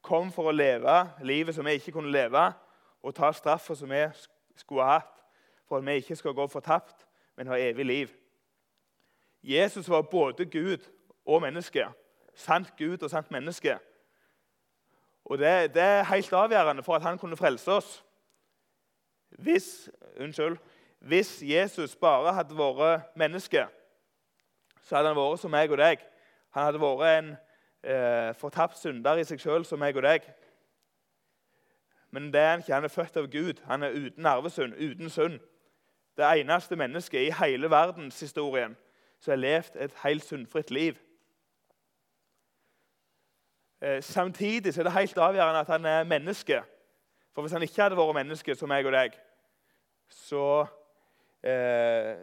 Kom 0.03 0.33
for 0.35 0.51
å 0.51 0.57
leve 0.57 0.97
livet 1.23 1.55
som 1.55 1.67
vi 1.67 1.77
ikke 1.79 1.95
kunne 1.95 2.11
leve, 2.11 2.49
og 3.03 3.15
ta 3.15 3.31
straffa 3.33 3.75
som 3.79 3.91
vi 3.91 4.03
skulle 4.59 4.83
ha 4.83 4.99
hatt, 4.99 5.23
for 5.69 5.79
at 5.79 5.87
vi 5.87 6.01
ikke 6.01 6.17
skal 6.19 6.35
gå 6.35 6.47
fortapt, 6.51 7.07
men 7.37 7.47
ha 7.47 7.59
evig 7.59 7.87
liv. 7.87 8.09
Jesus 9.43 9.89
var 9.89 10.03
både 10.03 10.47
Gud 10.47 10.79
og 11.27 11.43
menneske. 11.43 11.87
Sant 12.35 12.77
Gud 12.79 13.03
og 13.03 13.11
sant 13.11 13.31
menneske. 13.31 13.79
Og 15.25 15.39
det, 15.39 15.75
det 15.75 15.83
er 15.83 16.03
helt 16.03 16.33
avgjørende 16.33 16.83
for 16.83 16.95
at 16.95 17.03
han 17.03 17.19
kunne 17.19 17.37
frelse 17.37 17.73
oss. 17.73 18.05
Hvis, 19.29 19.91
unnskyld, 20.21 20.57
hvis 20.99 21.43
Jesus 21.43 21.97
bare 21.97 22.35
hadde 22.35 22.59
vært 22.59 23.17
menneske, 23.17 23.67
så 24.83 24.97
hadde 24.97 25.09
han 25.09 25.17
vært 25.17 25.41
som 25.41 25.51
meg 25.51 25.71
og 25.71 25.79
deg. 25.79 26.03
Han 26.53 26.69
hadde 26.69 26.83
vært 26.83 27.19
en 27.19 27.31
eh, 27.83 28.35
fortapt 28.39 28.79
synder 28.79 29.19
i 29.19 29.25
seg 29.25 29.41
sjøl 29.41 29.65
som 29.65 29.81
meg 29.81 29.97
og 29.97 30.05
deg. 30.07 30.27
Men 32.13 32.29
det 32.33 32.41
er 32.41 32.51
han 32.51 32.61
ikke. 32.61 32.75
Han 32.75 32.85
er 32.85 32.93
født 32.93 33.17
av 33.17 33.31
Gud. 33.33 33.63
Han 33.65 33.83
er 33.83 33.97
uten 33.97 34.27
arvesynd, 34.27 34.75
uten 34.77 35.11
synd. 35.11 35.41
Det 36.17 36.41
eneste 36.41 36.77
mennesket 36.77 37.21
i 37.21 37.35
hele 37.45 37.71
verdenshistorien 37.71 38.77
som 39.21 39.33
har 39.33 39.37
levd 39.37 39.77
et 39.81 39.95
helt 40.03 40.25
sunnfritt 40.25 40.71
liv. 40.71 40.99
Eh, 43.83 44.03
samtidig 44.03 44.79
er 44.79 44.83
det 44.83 44.93
helt 44.93 45.19
avgjørende 45.19 45.61
at 45.61 45.67
han 45.67 45.85
er 45.85 46.05
menneske. 46.05 46.63
For 47.35 47.43
hvis 47.43 47.53
han 47.53 47.63
ikke 47.63 47.83
hadde 47.83 47.97
vært 47.97 48.15
menneske 48.15 48.55
som 48.55 48.69
meg 48.69 48.87
og 48.87 48.93
deg, 48.93 49.17
så, 50.09 50.67
eh, 51.43 52.17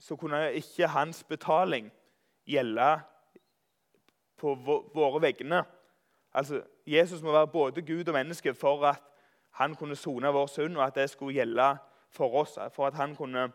så 0.00 0.16
kunne 0.16 0.52
ikke 0.58 0.88
hans 0.88 1.22
betaling 1.24 1.92
gjelde 2.46 3.00
på 4.36 4.54
våre 4.94 5.22
vegne. 5.22 5.64
Altså, 6.34 6.62
Jesus 6.86 7.22
må 7.22 7.32
være 7.32 7.46
både 7.46 7.82
Gud 7.82 8.08
og 8.08 8.14
menneske 8.14 8.54
for 8.54 8.86
at 8.86 9.02
han 9.50 9.76
kunne 9.76 9.96
sone 9.96 10.32
vår 10.32 10.46
synd, 10.46 10.76
og 10.76 10.84
at 10.84 10.94
det 10.94 11.10
skulle 11.10 11.34
gjelde 11.34 11.76
for 12.12 12.42
oss, 12.42 12.58
for 12.74 12.86
at 12.86 12.94
han 12.94 13.16
kunne 13.16 13.48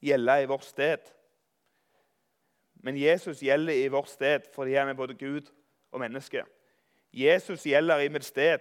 gjelde 0.00 0.42
i 0.42 0.46
vårt 0.46 0.64
sted. 0.64 0.98
Men 2.74 2.96
Jesus 2.96 3.40
gjelder 3.42 3.72
i 3.72 3.88
vårt 3.88 4.08
sted 4.08 4.40
fordi 4.54 4.74
han 4.74 4.88
er 4.88 4.98
både 4.98 5.14
Gud 5.14 5.48
og 5.92 6.00
menneske. 6.00 6.44
Jesus 7.12 7.64
gjelder 7.66 8.04
i 8.04 8.08
mitt 8.12 8.24
sted. 8.24 8.58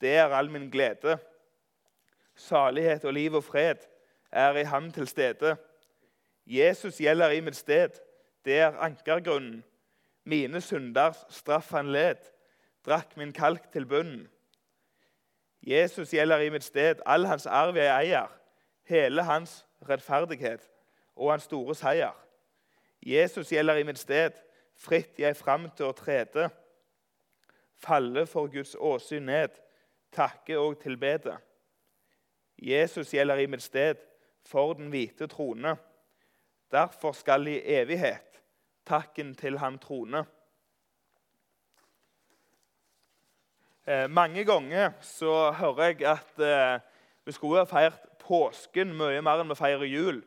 Det 0.00 0.16
er 0.16 0.34
all 0.34 0.50
min 0.50 0.70
glede. 0.70 1.18
Salighet 2.34 3.04
og 3.04 3.12
liv 3.12 3.34
og 3.34 3.44
fred 3.44 3.76
er 4.32 4.56
i 4.56 4.64
ham 4.64 4.90
til 4.92 5.06
stede. 5.06 5.56
Jesus 6.46 6.98
gjelder 6.98 7.30
i 7.30 7.40
mitt 7.40 7.56
sted. 7.56 7.90
Det 8.44 8.58
er 8.58 8.78
ankergrunnen. 8.82 9.62
Mine 10.24 10.60
synders 10.60 11.24
straff 11.28 11.70
han 11.70 11.92
led. 11.92 12.18
Drakk 12.86 13.16
min 13.16 13.32
kalk 13.32 13.72
til 13.72 13.86
bunnen. 13.86 14.26
Jesus 15.62 16.10
gjelder 16.10 16.38
i 16.38 16.48
mitt 16.50 16.64
sted. 16.64 17.02
All 17.06 17.26
hans 17.26 17.46
arv 17.46 17.76
jeg 17.76 17.90
eier. 18.06 18.30
Hele 18.88 19.22
hans 19.22 19.66
rettferdighet 19.88 20.68
og 21.16 21.30
hans 21.30 21.46
store 21.46 21.74
seier. 21.74 22.16
Jesus 23.02 23.52
gjelder 23.52 23.78
i 23.80 23.86
mitt 23.86 23.98
sted. 23.98 24.34
Fritt 24.76 25.18
jeg 25.18 25.36
fram 25.36 25.68
til 25.76 25.90
å 25.90 25.96
trede 25.96 26.50
falle 27.82 28.26
for 28.26 28.50
Guds 28.52 28.76
åsyn 28.78 29.26
ned, 29.26 29.54
takke 30.12 30.58
og 30.58 30.78
tilbede. 30.82 31.36
Jesus 32.62 33.10
gjelder 33.14 33.42
i 33.42 33.48
mitt 33.50 33.62
sted 33.62 33.98
for 34.46 34.76
den 34.78 34.90
hvite 34.92 35.26
trone. 35.26 35.76
Derfor 36.72 37.12
skal 37.12 37.48
i 37.50 37.58
evighet 37.74 38.42
takken 38.86 39.34
til 39.34 39.58
ham 39.58 39.78
trone. 39.78 40.24
Eh, 43.86 44.10
mange 44.10 44.44
ganger 44.44 44.92
så 45.00 45.50
hører 45.58 45.82
jeg 45.82 46.04
at 46.06 46.38
eh, 46.38 46.80
vi 47.26 47.32
skulle 47.32 47.64
ha 47.64 47.66
feiret 47.66 47.98
påsken 48.22 48.92
mye 48.94 49.18
mer 49.26 49.42
enn 49.42 49.50
vi 49.50 49.56
feirer 49.58 49.90
jul. 49.90 50.20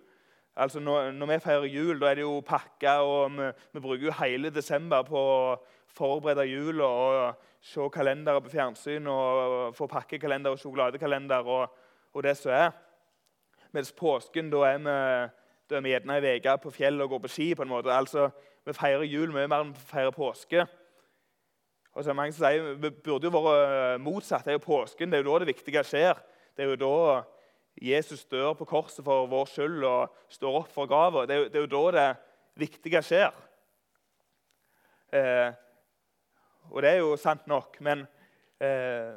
Altså 0.60 0.82
når, 0.84 1.14
når, 1.16 1.30
vi 1.30 1.38
feirer 1.46 1.70
jul, 1.72 2.02
da 2.02 2.10
er 2.10 2.20
det 2.20 2.26
jo 2.26 2.42
pakka, 2.44 2.98
og 3.00 3.32
vi, 3.38 3.48
vi, 3.72 3.80
bruker 3.80 4.06
jo 4.10 4.18
hele 4.20 4.52
desember 4.52 5.08
på 5.08 5.16
å 5.20 5.56
forberede 5.96 6.50
jula 6.52 6.84
og 6.84 7.48
se 7.64 7.88
kalendere 7.96 8.44
på 8.44 8.52
fjernsyn 8.52 9.08
og 9.08 9.76
få 9.76 9.88
pakkekalender 9.88 10.52
og 10.52 10.60
sjokoladekalender 10.60 11.48
og, 11.48 11.80
og 12.12 12.28
det 12.28 12.36
som 12.36 12.52
er. 12.52 12.74
Mens 13.72 13.96
påsken, 13.96 14.52
da 14.52 14.68
er 14.68 14.84
vi, 14.84 15.02
da 15.72 15.80
er 15.80 15.84
vi 15.84 15.96
gjerne 15.96 16.20
ei 16.20 16.40
uke 16.42 16.60
på 16.68 16.76
fjellet 16.76 17.08
og 17.08 17.16
går 17.16 17.24
på 17.24 17.32
ski. 17.32 17.54
på 17.56 17.64
en 17.64 17.72
måte. 17.72 17.92
Altså, 17.92 18.30
Vi 18.66 18.74
feirer 18.74 19.08
jul 19.08 19.32
mye 19.32 19.48
mer 19.48 19.64
enn 19.64 19.72
vi 19.72 19.88
feirer 19.94 20.12
påske. 20.12 20.68
Og 21.96 22.04
så 22.04 22.10
er 22.10 22.12
det 22.12 22.20
mange 22.20 22.36
som 22.36 22.44
sier 22.44 22.76
Vi 22.76 22.92
burde 22.92 23.30
jo 23.30 23.32
vært 23.32 24.02
motsatt. 24.04 24.44
Det 24.44 24.52
er 24.52 24.60
jo 24.60 24.66
påsken, 24.68 25.12
det 25.12 25.20
er 25.20 25.24
jo 25.24 25.32
da 25.32 25.46
det 25.46 25.54
viktige 25.54 25.84
skjer. 25.88 26.20
Det 26.56 26.66
er 26.66 26.74
jo 26.74 26.82
da 26.84 27.24
Jesus 27.82 28.26
dør 28.32 28.54
på 28.56 28.68
korset 28.68 29.04
for 29.04 29.28
vår 29.32 29.48
skyld 29.52 29.84
og 29.84 30.16
står 30.32 30.60
opp 30.62 30.72
for 30.72 30.88
grava. 30.92 31.26
Det, 31.28 31.40
det, 31.54 31.60
er 31.60 31.66
jo 31.66 31.72
da 31.72 31.86
det 31.96 32.10
viktige 32.60 33.02
skjer. 33.04 33.32
Eh, 35.16 35.50
og 36.72 36.84
det 36.84 36.92
er 36.92 37.02
jo 37.04 37.16
sant 37.20 37.48
nok, 37.48 37.78
men, 37.84 38.06
eh, 38.64 39.16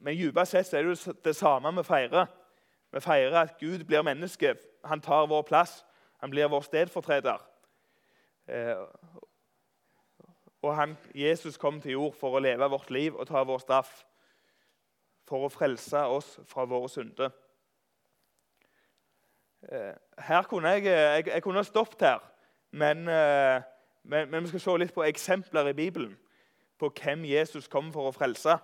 men 0.00 0.16
dypest 0.16 0.52
sett 0.52 0.74
er 0.76 0.84
det 0.84 0.96
jo 0.96 1.16
det 1.24 1.36
samme 1.36 1.72
vi 1.80 1.84
feirer. 1.84 2.28
Vi 2.92 3.04
feirer 3.04 3.40
at 3.42 3.56
Gud 3.60 3.84
blir 3.88 4.04
menneske. 4.04 4.54
Han 4.84 5.00
tar 5.04 5.28
vår 5.28 5.42
plass. 5.48 5.82
Han 6.22 6.30
blir 6.30 6.48
vår 6.48 6.64
stedfortreder. 6.66 7.40
Eh, 8.48 8.84
og 10.62 10.76
han, 10.76 10.96
Jesus 11.14 11.58
kom 11.58 11.80
til 11.80 11.92
jord 11.92 12.14
for 12.18 12.34
å 12.34 12.42
leve 12.42 12.68
vårt 12.70 12.90
liv 12.90 13.14
og 13.14 13.28
ta 13.28 13.44
vår 13.46 13.60
straff. 13.62 13.92
For 15.28 15.46
å 15.46 15.52
frelse 15.52 16.00
oss 16.08 16.38
fra 16.48 16.64
våre 16.66 16.88
synder. 16.90 17.30
Eh, 19.68 19.94
her 20.18 20.42
kunne 20.50 20.72
jeg, 20.76 20.86
eh, 20.86 20.92
jeg, 21.18 21.26
jeg 21.28 21.42
kunne 21.42 21.64
stoppet 21.64 22.02
her, 22.06 22.22
men, 22.70 23.08
eh, 23.08 23.62
men, 24.02 24.30
men, 24.30 24.42
vi 24.42 24.48
skal 24.48 24.60
se 24.60 24.76
litt 24.78 24.94
på 24.94 25.02
eksempler 25.04 25.68
i 25.68 25.76
Bibelen 25.76 26.14
på 26.78 26.92
hvem 26.94 27.24
Jesus 27.26 27.68
kom 27.68 27.90
for 27.92 28.08
å 28.08 28.14
frelse. 28.14 28.54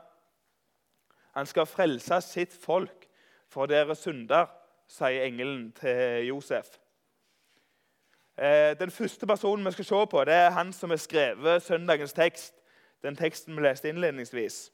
Han 1.34 1.50
skal 1.50 1.66
frelse 1.66 2.20
sitt 2.22 2.54
folk 2.54 3.08
for 3.50 3.66
deres 3.66 4.06
synder, 4.06 4.46
sier 4.88 5.26
engelen 5.26 5.72
til 5.74 6.30
Josef. 6.30 6.78
Den 8.80 8.90
første 8.90 9.26
personen 9.26 9.66
vi 9.66 9.72
skal 9.72 9.84
se 9.84 10.06
på, 10.10 10.24
det 10.24 10.34
er 10.34 10.50
han 10.50 10.72
som 10.72 10.90
har 10.90 10.98
skrevet 10.98 11.62
søndagens 11.62 12.12
tekst. 12.12 12.54
Den 13.02 13.16
teksten 13.16 13.56
vi 13.56 13.62
leste 13.62 13.88
innledningsvis. 13.88 14.72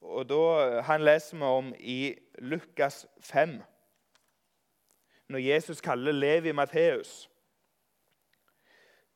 Og 0.00 0.28
da, 0.28 0.80
Han 0.82 1.04
leser 1.04 1.36
vi 1.36 1.42
om 1.42 1.74
i 1.78 2.14
Lukas 2.38 3.06
5, 3.20 3.62
når 5.28 5.38
Jesus 5.38 5.80
kaller 5.80 6.12
Levi 6.12 6.52
Matteus. 6.52 7.30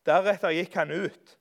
Deretter 0.07 0.51
gikk 0.51 0.75
han 0.75 0.91
ut, 0.91 1.39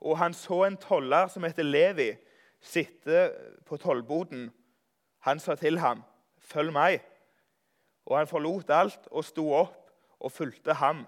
og 0.00 0.18
han 0.18 0.34
så 0.34 0.64
en 0.64 0.76
toller 0.76 1.28
som 1.28 1.44
heter 1.44 1.62
Levi, 1.62 2.12
sitte 2.60 3.32
på 3.66 3.76
tollboden. 3.76 4.50
Han 5.18 5.38
sa 5.38 5.54
til 5.54 5.78
ham, 5.78 6.02
'Følg 6.38 6.72
meg.' 6.72 7.00
Og 8.06 8.18
han 8.18 8.26
forlot 8.26 8.70
alt 8.70 9.08
og 9.10 9.24
sto 9.24 9.52
opp 9.52 9.81
og 10.22 10.32
fulgte 10.32 10.78
ham. 10.78 11.04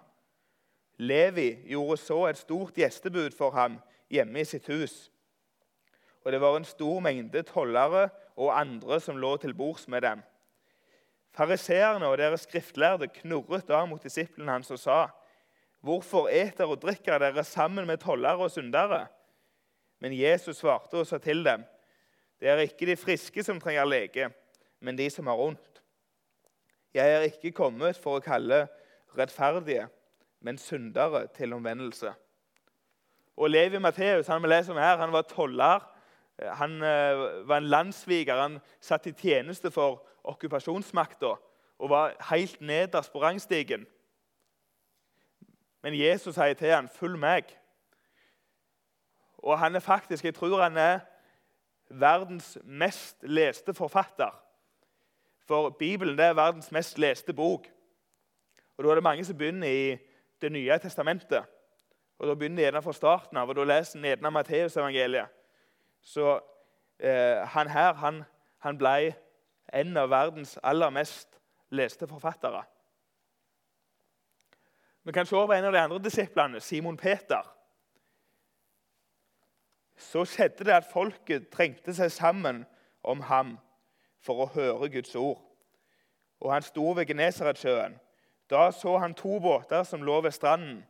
Levi 0.99 1.55
gjorde 1.71 1.97
så 2.03 2.21
et 2.29 2.39
stort 2.39 2.77
gjestebud 2.79 3.35
for 3.39 3.55
ham 3.55 3.79
hjemme 4.13 4.43
i 4.43 4.49
sitt 4.49 4.67
hus 4.71 5.15
og 6.25 6.33
det 6.33 6.41
var 6.41 6.57
en 6.57 6.65
stor 6.65 7.01
mengde 7.05 7.43
tollere 7.47 8.09
og 8.41 8.55
andre 8.57 8.99
som 9.01 9.19
lå 9.21 9.37
til 9.41 9.55
bords 9.55 9.87
med 9.89 10.03
dem. 10.03 10.23
Fariseerne 11.35 12.09
og 12.09 12.19
deres 12.19 12.47
skriftlærde 12.49 13.11
knurret 13.21 13.67
da 13.69 13.83
mot 13.87 14.03
disiplene 14.03 14.53
hans 14.53 14.71
og 14.71 14.81
sa.: 14.81 14.99
Hvorfor 15.85 16.31
eter 16.33 16.65
og 16.65 16.81
drikker 16.83 17.19
dere 17.19 17.45
sammen 17.45 17.87
med 17.87 18.01
tollere 18.01 18.47
og 18.47 18.51
syndere? 18.51 19.07
Men 20.01 20.17
Jesus 20.17 20.57
svarte 20.57 20.95
og 20.95 21.07
sa 21.07 21.19
til 21.19 21.45
dem.: 21.45 21.65
Det 22.41 22.49
er 22.49 22.59
ikke 22.59 22.87
de 22.87 22.97
friske 22.97 23.43
som 23.43 23.61
trenger 23.61 23.85
lege, 23.85 24.31
men 24.81 24.97
de 24.99 25.11
som 25.11 25.27
har 25.27 25.37
vondt. 25.37 25.83
Jeg 26.95 27.11
er 27.11 27.21
ikke 27.21 27.53
kommet 27.53 27.99
for 27.99 28.17
å 28.17 28.25
kalle 28.25 28.69
rettferdige, 29.19 29.89
men 30.41 30.59
syndere 30.59 31.27
til 31.27 31.53
omvendelse. 31.53 32.13
Og 33.37 33.51
Levi 33.51 33.79
Matteus 33.79 34.27
han 34.27 34.43
vi 34.43 34.49
leser 34.49 34.73
om 34.73 34.79
her, 34.79 34.97
han 34.97 35.13
var 35.13 35.23
toller. 35.23 35.91
Han 36.43 36.73
eh, 36.83 37.49
var 37.49 37.57
en 37.57 37.71
landssviker. 37.71 38.43
Han 38.43 38.59
satt 38.81 39.07
i 39.07 39.13
tjeneste 39.13 39.71
for 39.71 40.07
okkupasjonsmakta 40.25 41.35
og 41.79 41.91
var 41.91 42.15
helt 42.31 42.61
nederst 42.61 43.13
på 43.13 43.23
rangstigen. 43.23 43.87
Men 45.83 45.99
Jesus 45.99 46.35
sier 46.35 46.55
til 46.55 46.71
ham, 46.71 46.89
'Følg 46.89 47.19
meg'. 47.19 47.57
Og 49.39 49.59
han 49.59 49.75
er 49.75 49.81
faktisk, 49.81 50.25
jeg 50.25 50.35
tror 50.35 50.63
han 50.63 50.77
er 50.77 51.01
verdens 51.91 52.59
mest 52.65 53.17
leste 53.23 53.75
forfatter. 53.75 54.41
For 55.47 55.71
Bibelen 55.71 56.21
er 56.21 56.33
verdens 56.33 56.73
mest 56.73 56.99
leste 56.99 57.33
bok. 57.33 57.67
Og 58.77 58.85
Da 58.85 58.91
er 58.91 58.95
det 58.95 59.03
mange 59.03 59.25
som 59.25 59.39
begynner 59.39 59.69
i 59.69 59.99
Det 60.41 60.53
nye 60.53 60.79
testamentet. 60.79 61.45
Og 62.19 62.29
Da 62.29 62.35
begynner 62.35 62.57
de 62.57 62.63
gjerne 62.63 62.83
fra 62.83 62.93
starten 62.93 63.37
av, 63.37 63.49
og 63.49 63.57
da 63.57 63.65
leser 63.65 63.99
en 63.99 64.05
gjerne 64.05 64.31
Matteusevangeliet. 64.31 65.27
Så 66.03 66.41
eh, 66.99 67.47
han 67.49 67.69
her 67.69 67.95
han, 67.95 68.25
han 68.59 68.79
ble 68.79 69.15
en 69.73 69.97
av 69.97 70.11
verdens 70.11 70.59
aller 70.63 70.91
mest 70.91 71.41
leste 71.71 72.07
forfattere. 72.07 72.63
Vi 75.05 75.13
kan 75.13 75.27
se 75.27 75.37
over 75.37 75.55
en 75.55 75.65
av 75.65 75.73
de 75.73 75.79
andre 75.79 75.99
disiplene, 75.99 76.61
Simon 76.61 76.97
Peter. 76.97 77.43
Så 79.97 80.25
skjedde 80.25 80.65
det 80.65 80.73
at 80.73 80.89
folket 80.93 81.51
trengte 81.53 81.95
seg 81.95 82.13
sammen 82.13 82.65
om 83.03 83.21
ham 83.21 83.59
for 84.25 84.45
å 84.45 84.51
høre 84.55 84.89
Guds 84.89 85.15
ord. 85.17 85.43
Og 86.41 86.53
han 86.53 86.65
sto 86.65 86.93
ved 86.97 87.07
Genesaretsjøen. 87.07 87.99
Da 88.51 88.71
så 88.73 88.99
han 88.99 89.15
to 89.15 89.39
båter 89.41 89.83
som 89.85 90.03
lå 90.03 90.21
ved 90.21 90.31
stranden. 90.31 90.85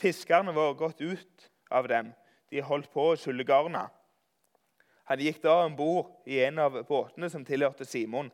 Fiskerne 0.00 0.52
var 0.54 0.74
gått 0.74 1.00
ut 1.00 1.50
av 1.70 1.88
dem. 1.88 2.12
De 2.50 2.62
holdt 2.62 2.90
på 2.92 3.10
å 3.10 3.16
skylle 3.16 3.44
garna. 3.44 3.88
Han 5.06 5.22
gikk 5.22 5.42
da 5.42 5.60
om 5.64 5.76
bord 5.76 6.10
i 6.26 6.40
en 6.42 6.58
av 6.58 6.76
båtene 6.88 7.30
som 7.30 7.44
tilhørte 7.46 7.84
Simon, 7.86 8.30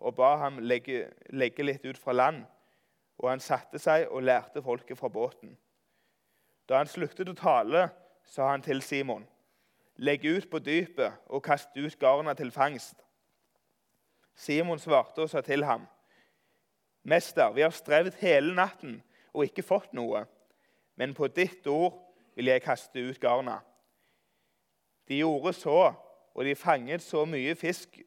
og 0.00 0.14
ba 0.16 0.34
ham 0.40 0.58
legge, 0.60 1.08
legge 1.32 1.64
litt 1.64 1.84
ut 1.84 1.98
fra 1.98 2.12
land. 2.12 2.44
Og 3.20 3.28
han 3.30 3.40
satte 3.40 3.78
seg 3.80 4.06
og 4.08 4.24
lærte 4.24 4.62
folket 4.64 4.98
fra 4.98 5.08
båten. 5.12 5.56
Da 6.68 6.80
han 6.80 6.88
sluttet 6.88 7.28
å 7.28 7.36
tale, 7.36 7.88
sa 8.24 8.50
han 8.50 8.62
til 8.64 8.82
Simon.: 8.82 9.26
Legg 9.96 10.24
ut 10.24 10.50
på 10.50 10.58
dypet 10.58 11.12
og 11.28 11.42
kast 11.44 11.76
ut 11.76 11.98
garna 11.98 12.34
til 12.34 12.50
fangst. 12.50 12.96
Simon 14.34 14.78
svarte 14.78 15.20
og 15.24 15.30
sa 15.30 15.40
til 15.40 15.64
ham.: 15.64 15.86
Mester, 17.02 17.52
vi 17.52 17.62
har 17.64 17.74
strevd 17.74 18.18
hele 18.20 18.54
natten 18.54 18.98
og 19.32 19.46
ikke 19.46 19.64
fått 19.64 19.94
noe, 19.96 20.24
men 21.00 21.14
på 21.16 21.30
ditt 21.32 21.66
ord 21.70 21.96
vil 22.36 22.50
jeg 22.50 22.64
kaste 22.64 23.00
ut 23.00 23.20
garna. 23.20 23.60
De 25.08 25.20
gjorde 25.22 25.54
så, 25.56 25.92
og 26.34 26.44
de 26.46 26.54
fanget 26.54 27.02
så 27.02 27.24
mye 27.26 27.54
fisk 27.58 27.98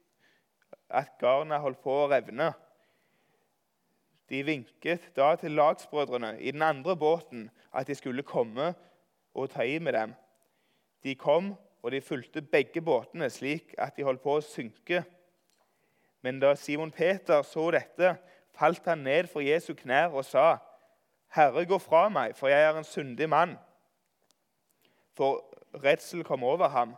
at 0.93 1.17
garna 1.21 1.59
holdt 1.63 1.81
på 1.83 1.95
å 2.03 2.09
revne. 2.12 2.51
De 4.29 4.39
vinket 4.45 5.09
da 5.17 5.33
til 5.38 5.57
lagsbrødrene 5.57 6.38
i 6.39 6.53
den 6.53 6.63
andre 6.63 6.95
båten 6.97 7.50
at 7.73 7.89
de 7.89 7.97
skulle 7.97 8.25
komme 8.25 8.71
og 9.33 9.50
ta 9.51 9.65
i 9.67 9.79
med 9.83 9.97
dem. 9.97 10.13
De 11.03 11.15
kom, 11.19 11.53
og 11.83 11.91
de 11.91 12.00
fulgte 12.01 12.41
begge 12.41 12.81
båtene 12.81 13.27
slik 13.29 13.73
at 13.77 13.97
de 13.97 14.05
holdt 14.07 14.23
på 14.23 14.38
å 14.38 14.45
synke. 14.45 15.01
Men 16.23 16.39
da 16.39 16.53
Simon 16.55 16.93
Peter 16.95 17.43
så 17.43 17.67
dette, 17.75 18.13
falt 18.55 18.86
han 18.86 18.98
ned 18.98 19.27
for 19.27 19.39
Jesu 19.39 19.74
knær 19.74 20.13
og 20.13 20.25
sa, 20.25 20.57
'Herre, 21.33 21.65
gå 21.65 21.77
fra 21.77 22.10
meg, 22.10 22.36
for 22.36 22.48
jeg 22.48 22.63
er 22.63 22.77
en 22.77 22.83
syndig 22.83 23.29
mann.' 23.29 23.57
For 25.13 25.45
redsel 25.83 26.24
kom 26.24 26.43
over 26.43 26.67
ham 26.67 26.95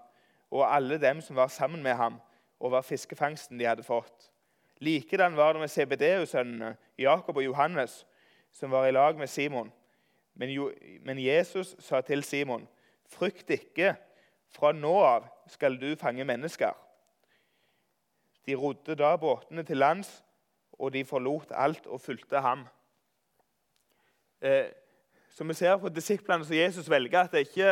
og 0.52 0.76
alle 0.76 1.02
dem 1.02 1.22
som 1.22 1.36
var 1.36 1.48
sammen 1.48 1.84
med 1.84 1.94
ham, 1.94 2.22
over 2.60 2.82
fiskefangsten 2.82 3.60
de 3.60 3.66
hadde 3.66 3.84
fått. 3.84 4.32
Likedan 4.80 5.36
var 5.36 5.54
det 5.54 5.62
med 5.62 5.70
CBDU-sønnene 5.70 6.76
Jakob 6.98 7.38
og 7.38 7.46
Johannes, 7.46 8.06
som 8.52 8.72
var 8.72 8.86
i 8.86 8.92
lag 8.92 9.18
med 9.18 9.28
Simon. 9.28 9.72
Men, 10.34 10.50
jo, 10.50 10.72
men 11.02 11.20
Jesus 11.20 11.76
sa 11.80 12.02
til 12.02 12.24
Simon, 12.24 12.68
'Frykt 13.06 13.50
ikke, 13.50 13.96
fra 14.50 14.72
nå 14.72 15.00
av 15.04 15.28
skal 15.48 15.82
du 15.82 15.96
fange 15.96 16.24
mennesker.' 16.24 16.78
De 18.46 18.56
rodde 18.56 18.96
da 18.96 19.16
båtene 19.16 19.64
til 19.64 19.78
lands, 19.78 20.25
og 20.80 20.94
de 20.94 21.06
forlot 21.06 21.52
alt 21.52 21.88
og 21.88 22.02
fulgte 22.02 22.42
ham. 22.42 22.66
Eh, 24.42 24.72
så 25.30 25.44
vi 25.44 25.54
ser 25.54 25.78
på 25.78 25.90
disiplene 25.90 26.46
som 26.46 26.56
Jesus 26.56 26.90
velger, 26.90 27.20
at 27.20 27.32
det 27.32 27.42
er 27.42 27.48
ikke, 27.50 27.72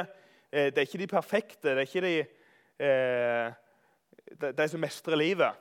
eh, 0.51 0.65
det 0.65 0.77
er 0.77 0.87
ikke 0.87 0.97
de 0.97 1.07
perfekte. 1.07 1.69
Det 1.69 1.77
er 1.77 1.87
ikke 1.87 2.01
de, 2.01 2.25
eh, 2.79 4.51
de, 4.57 4.67
som 4.67 4.79
mestrer 4.79 5.15
livet. 5.15 5.53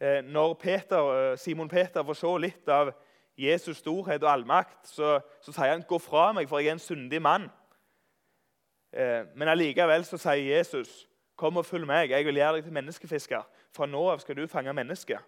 Eh, 0.00 0.24
når 0.24 0.54
Peter, 0.54 1.32
eh, 1.32 1.38
Simon 1.38 1.68
Peter 1.68 2.02
får 2.02 2.14
se 2.14 2.38
litt 2.38 2.68
av 2.68 2.92
Jesus' 3.38 3.78
storhet 3.78 4.22
og 4.22 4.32
allmakt, 4.32 4.88
så, 4.88 5.20
så 5.40 5.52
sier 5.52 5.72
han 5.72 5.82
'gå 5.82 5.98
fra 5.98 6.32
meg, 6.32 6.48
for 6.48 6.58
jeg 6.58 6.68
er 6.68 6.72
en 6.72 6.78
syndig 6.78 7.22
mann'. 7.22 7.50
Eh, 8.92 9.24
men 9.34 9.48
allikevel 9.48 10.04
så 10.04 10.18
sier 10.18 10.56
Jesus 10.56 11.08
'kom 11.36 11.56
og 11.56 11.66
følg 11.66 11.86
meg, 11.86 12.10
jeg 12.10 12.24
vil 12.24 12.34
gjøre 12.34 12.54
deg 12.54 12.64
til 12.64 12.72
menneskefisker'. 12.72 13.46
Fra 13.72 13.86
nå 13.86 14.10
av 14.10 14.18
skal 14.20 14.36
du 14.36 14.46
fange 14.46 14.72
mennesker. 14.72 15.18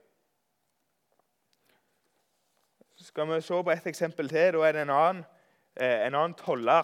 Så 2.96 3.04
skal 3.14 3.29
vi 3.31 3.40
se 3.40 3.55
på 3.62 3.70
et 3.70 3.85
eksempel 3.87 4.29
til. 4.29 4.57
Da 4.57 4.62
er 4.66 4.72
det 4.74 4.81
en 4.83 4.90
annen, 4.90 5.24
en 5.79 6.14
annen 6.18 6.33
toller 6.35 6.83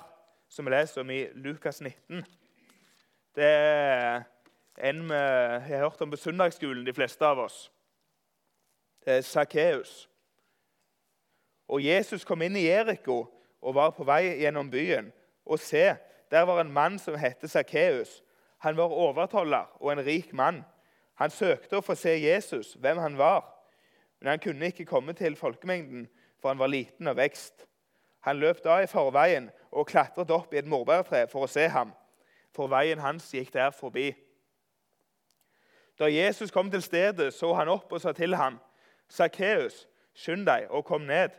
som 0.49 0.67
vi 0.67 0.71
leser 0.71 1.03
om 1.03 1.09
i 1.11 1.25
Lukas 1.35 1.81
19. 1.83 2.21
Det 3.35 3.49
er 3.49 4.23
en 4.79 5.03
vi 5.09 5.75
har 5.75 5.83
hørt 5.83 6.01
om 6.01 6.11
på 6.11 6.17
søndagsskolen, 6.17 6.87
de 6.87 6.95
fleste 6.95 7.27
av 7.27 7.43
oss. 7.43 7.73
Det 9.03 9.17
er 9.17 9.27
Sakkeus. 9.27 10.09
Og 11.67 11.83
Jesus 11.83 12.25
kom 12.25 12.47
inn 12.47 12.57
i 12.57 12.69
Jeriko 12.69 13.25
og 13.61 13.75
var 13.75 13.91
på 13.99 14.07
vei 14.07 14.37
gjennom 14.45 14.71
byen. 14.71 15.11
Og 15.51 15.59
se, 15.59 15.97
der 16.31 16.47
var 16.47 16.63
en 16.63 16.71
mann 16.73 16.99
som 17.03 17.19
het 17.19 17.43
Sakkeus. 17.43 18.21
Han 18.63 18.79
var 18.79 18.95
overtoller 18.95 19.67
og 19.81 19.93
en 19.97 20.07
rik 20.07 20.31
mann. 20.33 20.63
Han 21.19 21.35
søkte 21.35 21.83
å 21.83 21.83
få 21.83 21.99
se 21.99 22.15
Jesus, 22.23 22.77
hvem 22.79 23.03
han 23.03 23.19
var. 23.19 23.43
Men 24.21 24.37
han 24.37 24.39
kunne 24.39 24.71
ikke 24.71 24.85
komme 24.85 25.13
til 25.13 25.37
folkemengden, 25.37 26.07
for 26.41 26.49
han 26.49 26.59
var 26.59 26.67
liten 26.67 27.07
og 27.07 27.17
vekst. 27.17 27.67
Han 28.21 28.37
løp 28.37 28.65
da 28.65 28.81
i 28.83 28.89
forveien 28.91 29.51
og 29.71 29.87
klatret 29.87 30.31
opp 30.31 30.55
i 30.55 30.61
et 30.61 30.69
morbærtre 30.69 31.27
for 31.31 31.47
å 31.47 31.51
se 31.51 31.69
ham, 31.69 31.93
for 32.53 32.69
veien 32.69 33.01
hans 33.01 33.31
gikk 33.33 33.53
der 33.55 33.71
forbi. 33.71 34.11
Da 36.01 36.09
Jesus 36.09 36.51
kom 36.51 36.71
til 36.71 36.83
stedet, 36.83 37.35
så 37.35 37.53
han 37.55 37.69
opp 37.69 37.93
og 37.93 38.01
sa 38.01 38.13
til 38.13 38.35
ham, 38.37 38.59
'Sakkeus, 39.09 39.87
skynd 40.15 40.47
deg 40.47 40.67
og 40.71 40.85
kom 40.85 41.01
ned, 41.01 41.31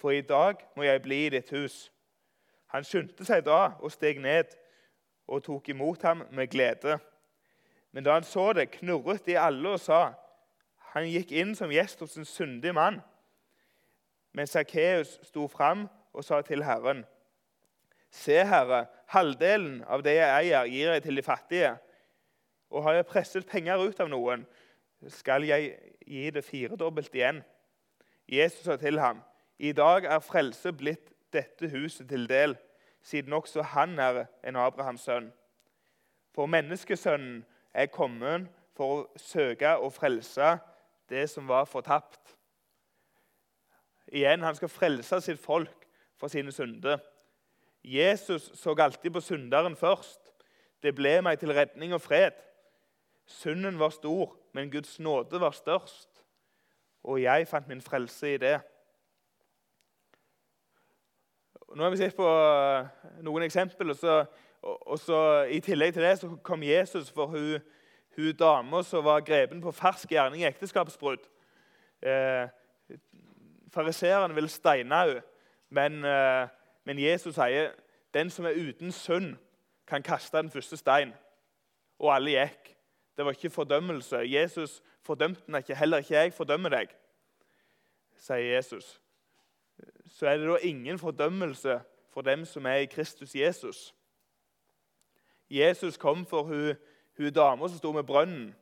for 0.00 0.10
i 0.10 0.20
dag 0.20 0.54
må 0.76 0.82
jeg 0.82 1.02
bli 1.02 1.26
i 1.26 1.28
ditt 1.28 1.50
hus.' 1.50 1.92
Han 2.66 2.84
skyndte 2.84 3.24
seg 3.24 3.44
da 3.44 3.72
og 3.80 3.92
steg 3.92 4.20
ned 4.20 4.44
og 5.28 5.42
tok 5.44 5.68
imot 5.68 6.02
ham 6.02 6.22
med 6.30 6.48
glede. 6.48 6.98
Men 7.92 8.04
da 8.04 8.12
han 8.12 8.24
så 8.24 8.52
det, 8.52 8.70
knurret 8.70 9.26
de 9.26 9.38
alle 9.38 9.68
og 9.68 9.80
sa, 9.80 10.12
'Han 10.94 11.04
gikk 11.04 11.32
inn 11.32 11.54
som 11.54 11.70
gjest 11.70 12.00
hos 12.00 12.16
en 12.16 12.24
syndig 12.24 12.74
mann.' 12.74 13.02
Men 14.32 14.46
Sakkeus 14.46 15.18
sto 15.22 15.46
fram 15.46 15.88
og 16.12 16.24
sa 16.24 16.40
til 16.42 16.64
Herren, 16.64 17.04
'Se, 18.10 18.44
Herre, 18.44 18.86
halvdelen 19.06 19.84
av 19.88 20.02
det 20.04 20.14
jeg 20.14 20.44
eier, 20.44 20.66
gir 20.68 20.92
jeg 20.92 21.02
til 21.02 21.16
de 21.16 21.22
fattige.' 21.22 21.78
Og 22.70 22.82
har 22.82 22.92
jeg 22.92 23.06
presset 23.06 23.46
penger 23.46 23.76
ut 23.76 24.00
av 24.00 24.08
noen, 24.08 24.46
skal 25.08 25.44
jeg 25.44 25.78
gi 26.06 26.30
det 26.30 26.44
firedobbelt 26.44 27.14
igjen. 27.14 27.42
Jesus 28.28 28.64
sa 28.64 28.76
til 28.76 29.00
ham, 29.00 29.22
i 29.58 29.72
dag 29.72 30.04
er 30.04 30.18
frelse 30.18 30.72
blitt 30.72 31.12
dette 31.32 31.68
huset 31.68 32.08
til 32.08 32.28
del, 32.28 32.56
siden 33.02 33.32
også 33.32 33.62
han 33.62 33.98
er 33.98 34.24
en 34.44 34.56
Abrahams 34.56 35.00
sønn. 35.00 35.32
For 36.34 36.46
menneskesønnen 36.46 37.44
er 37.74 37.86
kommet 37.92 38.48
for 38.76 38.94
å 38.94 39.20
søke 39.20 39.76
og 39.76 39.92
frelse 39.92 40.56
det 41.12 41.26
som 41.30 41.48
var 41.48 41.68
fortapt. 41.68 42.21
Igjen, 44.12 44.42
Han 44.42 44.54
skal 44.54 44.68
frelse 44.68 45.20
sitt 45.20 45.40
folk 45.40 45.86
fra 46.20 46.28
sine 46.28 46.52
synder. 46.52 46.98
Jesus 47.84 48.50
så 48.54 48.74
alltid 48.78 49.10
på 49.10 49.20
synderen 49.20 49.76
først. 49.76 50.20
Det 50.82 50.94
ble 50.94 51.20
meg 51.22 51.38
til 51.38 51.52
redning 51.52 51.94
og 51.94 52.00
fred. 52.00 52.36
Synden 53.26 53.78
var 53.78 53.90
stor, 53.90 54.36
men 54.52 54.70
Guds 54.70 55.00
nåde 55.00 55.40
var 55.40 55.50
størst. 55.50 56.08
Og 57.04 57.22
jeg 57.22 57.48
fant 57.48 57.68
min 57.68 57.80
frelse 57.80 58.34
i 58.34 58.38
det. 58.38 58.60
Nå 61.74 61.82
har 61.82 61.90
vi 61.90 61.96
sett 61.96 62.16
på 62.16 62.28
eh, 62.28 62.88
noen 63.24 63.46
eksempler. 63.46 63.94
Og 63.94 63.96
så, 63.96 64.24
og 64.62 64.98
så 65.00 65.20
I 65.50 65.60
tillegg 65.64 65.94
til 65.94 66.04
det 66.04 66.18
så 66.20 66.34
kom 66.44 66.62
Jesus 66.62 67.10
for 67.10 67.32
hun, 67.32 67.62
hun 68.16 68.36
dama 68.36 68.82
som 68.84 69.04
var 69.04 69.24
grepen 69.24 69.62
på 69.62 69.72
fersk 69.72 70.12
gjerning 70.12 70.44
i 70.44 70.50
ekteskapsbrudd. 70.50 71.24
Eh, 72.02 72.50
Fariseerne 73.72 74.34
vil 74.34 74.48
steine 74.48 74.94
henne, 74.94 75.22
men, 75.68 76.04
eh, 76.04 76.48
men 76.84 76.98
Jesus 76.98 77.34
sier 77.34 77.72
den 78.14 78.30
som 78.30 78.44
er 78.44 78.58
uten 78.58 78.92
synd, 78.92 79.36
kan 79.86 80.02
kaste 80.02 80.36
den 80.36 80.50
første 80.50 80.76
stein. 80.76 81.14
Og 81.98 82.14
alle 82.14 82.30
gikk. 82.30 82.76
Det 83.16 83.24
var 83.24 83.30
ikke 83.32 83.50
fordømmelse. 83.50 84.16
Jesus 84.16 84.82
fordømte 85.02 85.42
den 85.46 85.54
ikke. 85.54 85.74
Heller 85.74 85.98
ikke 85.98 86.14
jeg 86.14 86.32
fordømmer 86.32 86.68
deg, 86.68 86.92
sier 88.16 88.54
Jesus. 88.56 89.00
Så 90.06 90.26
er 90.26 90.36
det 90.36 90.48
da 90.48 90.56
ingen 90.62 90.98
fordømmelse 90.98 91.80
for 92.12 92.20
dem 92.20 92.44
som 92.44 92.66
er 92.66 92.84
i 92.84 92.86
Kristus 92.86 93.34
Jesus. 93.34 93.94
Jesus 95.50 95.96
kom 95.96 96.26
for 96.26 96.42
hun, 96.42 96.74
hun 97.16 97.32
dama 97.32 97.68
som 97.68 97.78
sto 97.78 97.92
med 97.92 98.04
brønnen. 98.04 98.54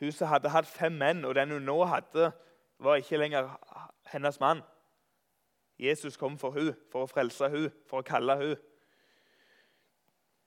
Hun 0.00 0.12
som 0.12 0.28
hadde 0.28 0.50
hatt 0.50 0.66
fem 0.66 0.92
menn, 0.92 1.24
og 1.24 1.34
den 1.34 1.50
hun 1.50 1.62
nå 1.62 1.84
hadde, 1.84 2.32
var 2.78 2.98
ikke 2.98 3.16
lenger 3.16 3.50
hennes 4.06 4.40
mann. 4.40 4.62
Jesus 5.78 6.16
kom 6.16 6.38
for 6.38 6.50
hun, 6.50 6.74
for 6.92 7.04
å 7.04 7.10
frelse 7.10 7.48
hun, 7.48 7.70
for 7.90 8.02
å 8.02 8.06
kalle 8.06 8.36
hun. 8.38 8.56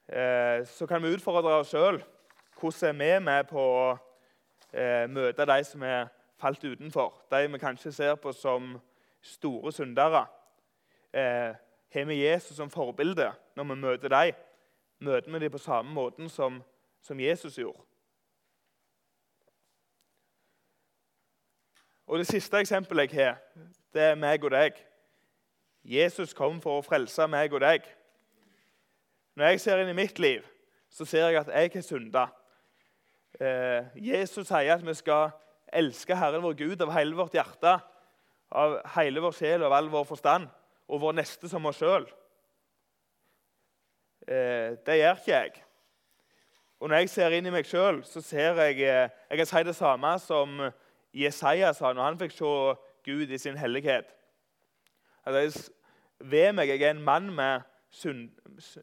Eh, 0.08 0.66
så 0.70 0.86
kan 0.88 1.04
vi 1.04 1.14
utfordre 1.16 1.58
oss 1.60 1.74
sjøl. 1.74 2.00
Hvordan 2.60 3.02
er 3.02 3.20
vi 3.20 3.26
med 3.26 3.48
på 3.50 3.62
å 3.62 3.88
eh, 4.72 5.08
møte 5.10 5.48
de 5.50 5.64
som 5.66 5.84
er 5.84 6.08
falt 6.40 6.64
utenfor? 6.64 7.18
De 7.32 7.48
vi 7.52 7.60
kanskje 7.60 7.92
ser 7.92 8.16
på 8.22 8.32
som 8.34 8.76
store 9.22 9.74
syndere. 9.74 10.26
Eh, 11.14 11.56
har 11.96 12.06
vi 12.06 12.22
Jesus 12.22 12.58
som 12.58 12.70
forbilde 12.70 13.32
når 13.56 13.70
vi 13.72 13.82
møter 13.82 14.14
dem? 14.14 14.40
Møter 15.00 15.32
vi 15.32 15.40
dem 15.40 15.52
på 15.52 15.58
samme 15.58 15.92
måten 15.92 16.30
som, 16.30 16.62
som 17.02 17.20
Jesus 17.20 17.58
gjorde? 17.58 17.82
Og 22.08 22.18
Det 22.18 22.28
siste 22.28 22.60
eksempelet 22.62 23.14
jeg 23.14 23.26
har, 23.26 23.38
det 23.94 24.02
er 24.02 24.16
meg 24.20 24.44
og 24.44 24.52
deg. 24.52 24.78
Jesus 25.84 26.34
kom 26.34 26.60
for 26.62 26.80
å 26.80 26.86
frelse 26.86 27.26
meg 27.30 27.54
og 27.54 27.62
deg. 27.62 27.86
Når 29.36 29.52
jeg 29.52 29.62
ser 29.62 29.82
inn 29.82 29.90
i 29.90 29.98
mitt 29.98 30.20
liv, 30.22 30.46
så 30.90 31.06
ser 31.06 31.28
jeg 31.28 31.42
at 31.42 31.50
jeg 31.52 31.72
har 31.74 31.86
synda. 31.86 32.28
Eh, 33.40 33.90
Jesus 34.08 34.48
sier 34.48 34.76
at 34.78 34.86
vi 34.86 34.94
skal 34.96 35.34
elske 35.74 36.16
Herren 36.16 36.44
vår 36.46 36.56
Gud 36.62 36.86
av 36.86 36.94
hele 36.96 37.18
vårt 37.18 37.36
hjerte, 37.36 37.74
av 38.56 38.78
hele 38.96 39.24
vår 39.24 39.36
sjel 39.36 39.64
og 39.64 39.72
av 39.72 39.78
all 39.80 39.92
vår 39.92 40.08
forstand, 40.08 40.48
og 40.88 41.02
vår 41.02 41.18
neste 41.18 41.50
som 41.52 41.66
oss 41.66 41.82
sjøl. 41.82 42.06
Eh, 44.30 44.78
det 44.86 45.02
gjør 45.02 45.20
ikke 45.20 45.34
jeg. 45.34 45.54
Og 46.80 46.90
når 46.90 47.04
jeg 47.04 47.12
ser 47.12 47.36
inn 47.36 47.50
i 47.50 47.54
meg 47.54 47.68
sjøl, 47.68 48.04
så 48.06 48.22
ser 48.22 48.62
jeg 48.62 48.82
eh, 48.86 49.10
Jeg 49.30 49.42
kan 49.42 49.50
si 49.50 49.64
det 49.66 49.76
samme 49.76 50.16
som 50.22 50.60
Jesaja 51.16 51.72
sa 51.74 51.94
når 51.94 52.04
han 52.04 52.20
fikk 52.20 52.36
se 52.36 52.52
Gud 53.06 53.32
i 53.32 53.38
sin 53.40 53.58
hellighet. 53.58 54.10
Altså, 55.26 55.72
ved 56.20 56.54
meg 56.54 56.70
jeg 56.70 56.82
er 56.82 56.96
en 56.96 57.04
mann 57.04 57.30
med 57.36 57.62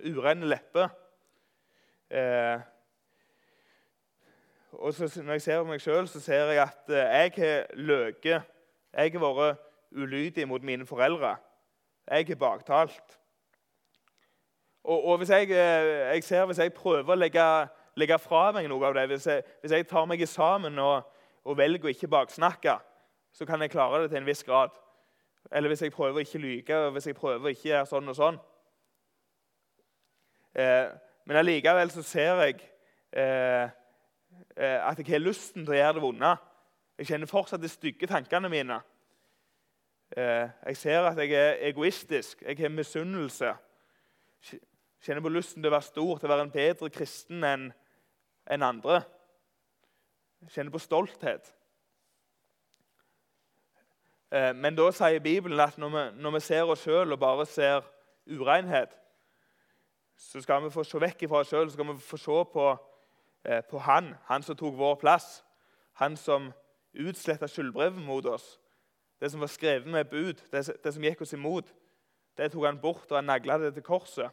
urene 0.04 0.48
lepper. 0.48 0.88
Eh, 2.10 2.60
og 4.72 4.94
når 4.98 5.32
jeg 5.32 5.42
ser 5.42 5.62
på 5.62 5.68
meg 5.68 5.80
sjøl, 5.80 6.08
så 6.08 6.20
ser 6.20 6.52
jeg 6.52 6.62
at 6.62 6.88
eh, 6.88 6.96
jeg 6.96 7.32
har 7.36 7.66
løyet. 7.74 8.24
Jeg 8.92 9.12
har 9.12 9.20
vært 9.20 9.60
ulydig 9.92 10.48
mot 10.48 10.62
mine 10.62 10.86
foreldre. 10.86 11.36
Jeg 12.08 12.26
har 12.28 12.36
baktalt. 12.36 13.18
Og, 14.84 15.04
og 15.04 15.18
hvis 15.18 15.30
jeg, 15.30 15.50
eh, 15.50 16.14
jeg, 16.14 16.24
ser, 16.24 16.44
hvis 16.44 16.58
jeg 16.58 16.72
prøver 16.72 17.12
å 17.12 17.18
legge, 17.18 17.44
legge 17.96 18.18
fra 18.18 18.50
meg 18.52 18.68
noe 18.68 18.88
av 18.88 18.96
det, 18.96 19.06
hvis 19.12 19.26
jeg, 19.26 19.44
hvis 19.60 19.76
jeg 19.76 19.88
tar 19.88 20.08
meg 20.08 20.24
sammen 20.28 20.78
og, 20.78 21.11
og 21.44 21.58
velger 21.58 21.88
å 21.88 21.92
ikke 21.92 22.10
baksnakke, 22.10 22.76
så 23.32 23.46
kan 23.48 23.62
jeg 23.62 23.72
klare 23.72 24.02
det 24.02 24.12
til 24.12 24.20
en 24.20 24.28
viss 24.28 24.44
grad. 24.46 24.74
Eller 25.50 25.72
hvis 25.72 25.82
jeg 25.82 25.94
prøver 25.94 26.20
å 26.20 26.24
ikke 26.24 26.42
lyge, 26.42 26.76
og 26.76 26.92
hvis 26.94 27.08
jeg 27.10 27.18
prøver 27.18 27.48
å 27.48 27.52
ikke 27.52 27.68
gjøre 27.70 27.88
sånn 27.90 28.12
og 28.12 28.18
sånn. 28.18 28.38
Eh, 30.54 30.92
men 31.26 31.38
allikevel 31.40 31.90
så 31.94 32.04
ser 32.06 32.42
jeg 32.44 32.60
eh, 33.16 33.66
eh, 34.56 34.78
at 34.78 34.98
jeg 35.00 35.10
har 35.10 35.22
lysten 35.22 35.64
til 35.64 35.74
å 35.74 35.78
gjøre 35.78 35.98
det 35.98 36.04
vonde. 36.04 36.32
Jeg 36.98 37.08
kjenner 37.08 37.30
fortsatt 37.30 37.62
de 37.62 37.70
stygge 37.72 38.08
tankene 38.10 38.50
mine. 38.52 38.78
Eh, 40.16 40.48
jeg 40.68 40.76
ser 40.76 41.08
at 41.08 41.18
jeg 41.18 41.32
er 41.38 41.62
egoistisk. 41.70 42.42
Jeg 42.44 42.58
har 42.60 42.74
misunnelse. 42.74 43.54
Kjenner 45.02 45.24
på 45.24 45.32
lysten 45.32 45.62
til 45.62 45.70
å 45.70 45.74
være 45.74 45.88
stor, 45.88 46.18
til 46.18 46.28
å 46.28 46.32
være 46.34 46.46
en 46.46 46.54
bedre 46.54 46.90
kristen 46.92 47.42
enn 47.46 47.70
en 48.52 48.66
andre. 48.66 49.00
Jeg 50.42 50.50
kjenner 50.50 50.74
på 50.74 50.78
stolthet. 50.82 51.54
Eh, 54.32 54.50
men 54.56 54.74
da 54.76 54.88
sier 54.90 55.20
Bibelen 55.22 55.60
at 55.60 55.78
når 55.78 55.92
vi, 55.92 56.22
når 56.22 56.34
vi 56.34 56.40
ser 56.40 56.70
oss 56.72 56.82
sjøl 56.82 57.12
og 57.14 57.20
bare 57.20 57.46
ser 57.46 57.84
urenhet, 58.26 58.96
så 60.16 60.40
skal 60.42 60.64
vi 60.64 60.70
få 60.70 60.84
se 60.86 61.00
vekk 61.02 61.26
fra 61.28 61.42
oss 61.42 61.52
sjøl 61.52 61.70
vi 61.70 61.98
få 62.00 62.18
se 62.18 62.38
på, 62.52 62.66
eh, 63.44 63.62
på, 63.70 63.78
Han, 63.78 64.14
han 64.24 64.42
som 64.42 64.56
tok 64.56 64.74
vår 64.78 64.94
plass. 64.94 65.44
Han 66.00 66.16
som 66.16 66.52
utsletta 66.92 67.46
skyldbrevet 67.46 68.02
mot 68.02 68.26
oss. 68.26 68.58
Det 69.20 69.30
som 69.30 69.40
var 69.40 69.46
skrevet 69.46 69.86
med 69.86 70.04
bud, 70.10 70.40
det, 70.52 70.66
det 70.84 70.94
som 70.94 71.04
gikk 71.04 71.20
oss 71.20 71.32
imot, 71.32 71.68
det 72.36 72.52
tok 72.52 72.64
han 72.64 72.80
bort, 72.80 73.10
og 73.10 73.16
han 73.16 73.24
nagla 73.24 73.58
det 73.58 73.74
til 73.74 73.82
korset. 73.82 74.30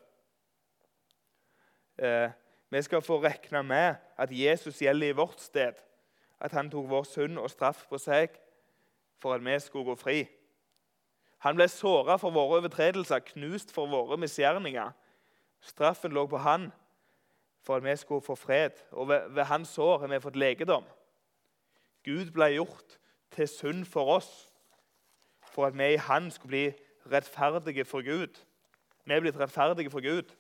Eh, 2.00 2.32
vi 2.70 2.82
skal 2.82 3.02
få 3.02 3.20
regne 3.22 3.64
med 3.64 3.96
at 4.18 4.32
Jesus 4.32 4.82
gjelder 4.82 5.08
i 5.08 5.18
vårt 5.18 5.42
sted. 5.42 5.74
At 6.40 6.52
han 6.56 6.70
tok 6.72 6.90
vår 6.90 7.08
synd 7.08 7.40
og 7.40 7.50
straff 7.52 7.86
på 7.90 8.00
seg 8.00 8.36
for 9.20 9.36
at 9.36 9.44
vi 9.46 9.58
skulle 9.60 9.92
gå 9.92 9.96
fri. 10.00 10.20
Han 11.44 11.56
ble 11.56 11.68
såra 11.72 12.18
for 12.20 12.36
våre 12.36 12.60
overtredelser, 12.60 13.24
knust 13.34 13.72
for 13.72 13.88
våre 13.88 14.18
misgjerninger. 14.20 14.92
Straffen 15.62 16.12
lå 16.16 16.26
på 16.28 16.40
han 16.44 16.70
for 17.64 17.80
at 17.80 17.84
vi 17.84 17.96
skulle 18.00 18.24
få 18.24 18.36
fred, 18.36 18.76
og 18.92 19.08
ved, 19.08 19.30
ved 19.30 19.44
hans 19.44 19.76
sår 19.76 20.00
har 20.00 20.08
vi 20.08 20.20
fått 20.24 20.40
legedom. 20.40 20.86
Gud 22.04 22.32
ble 22.32 22.54
gjort 22.56 23.00
til 23.36 23.48
synd 23.48 23.86
for 23.86 24.16
oss 24.16 24.30
for 25.50 25.68
at 25.68 25.78
vi 25.78 25.94
i 25.94 25.98
Han 25.98 26.32
skulle 26.32 26.50
bli 26.50 26.68
rettferdige 27.12 27.86
for 27.86 28.02
Gud. 28.06 28.36
Vi 29.06 29.14
er 29.14 29.20
blitt 29.20 29.40
rettferdige 29.40 29.90
for 29.90 30.02
Gud. 30.02 30.36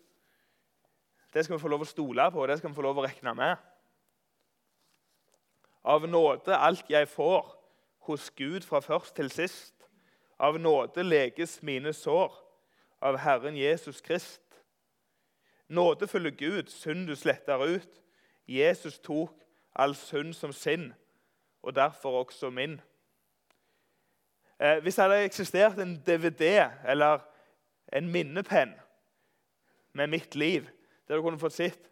Det 1.33 1.45
skal 1.45 1.55
vi 1.55 1.62
få 1.62 1.67
lov 1.67 1.81
å 1.81 1.89
stole 1.89 2.31
på, 2.31 2.41
og 2.41 2.47
det 2.47 2.57
skal 2.57 2.69
vi 2.69 2.75
få 2.75 2.85
lov 2.85 3.01
å 3.01 3.05
regne 3.05 3.33
med. 3.38 3.68
Av 5.89 6.06
nåde 6.06 6.54
alt 6.54 6.89
jeg 6.89 7.08
får, 7.10 7.47
hos 8.06 8.30
Gud 8.38 8.62
fra 8.62 8.80
først 8.80 9.15
til 9.17 9.32
sist. 9.34 9.73
Av 10.39 10.60
nåde 10.62 11.04
leges 11.04 11.63
mine 11.65 11.93
sår, 11.93 12.36
av 13.02 13.17
Herren 13.17 13.58
Jesus 13.58 14.02
Krist. 14.02 14.43
Nådefulle 15.67 16.32
Gud, 16.32 16.69
synd 16.69 17.08
du 17.08 17.15
sletter 17.15 17.65
ut. 17.65 17.89
Jesus 18.47 18.99
tok 18.99 19.34
all 19.75 19.95
synd 19.95 20.34
som 20.34 20.54
sin, 20.54 20.93
og 21.62 21.75
derfor 21.75 22.23
også 22.23 22.49
min. 22.49 22.80
Eh, 24.60 24.78
hvis 24.82 24.95
det 24.95 25.04
hadde 25.04 25.25
eksistert 25.25 25.80
en 25.80 25.97
DVD 26.06 26.69
eller 26.88 27.19
en 27.93 28.10
minnepenn 28.12 28.73
med 29.93 30.08
mitt 30.08 30.36
liv, 30.36 30.67
der 31.08 31.15
du 31.15 31.21
kunne 31.21 31.39
fått 31.39 31.58
sett 31.58 31.89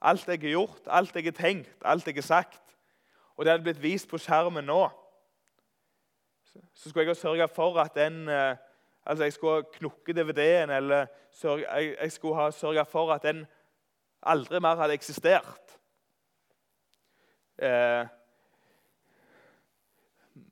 alt 0.00 0.28
jeg 0.28 0.40
har 0.40 0.48
gjort, 0.50 0.82
alt 0.86 1.16
jeg 1.16 1.24
har 1.24 1.36
tenkt, 1.36 1.76
alt 1.84 2.06
jeg 2.06 2.14
har 2.14 2.22
sagt, 2.22 2.62
og 3.38 3.44
det 3.44 3.52
hadde 3.54 3.64
blitt 3.70 3.82
vist 3.82 4.10
på 4.10 4.18
skjermen 4.18 4.66
nå 4.66 4.82
så 6.74 6.88
skulle 6.88 7.04
jeg 7.04 7.10
ha 7.10 7.18
sørga 7.18 7.46
for 7.46 7.78
at 7.80 7.94
den 7.94 8.28
eh, 8.28 8.56
altså 9.06 9.24
Jeg 9.24 9.32
skulle 9.32 9.64
knukke 9.72 10.12
DVD-en, 10.12 10.70
eller 10.70 11.06
sørge, 11.30 11.64
jeg, 11.74 11.96
jeg, 12.00 12.12
skulle 12.12 12.34
ha 12.34 12.50
sørga 12.50 12.82
for 12.82 13.12
at 13.12 13.22
den 13.22 13.46
aldri 14.22 14.60
mer 14.60 14.76
hadde 14.76 14.94
eksistert. 14.94 15.78
Eh, 17.58 18.06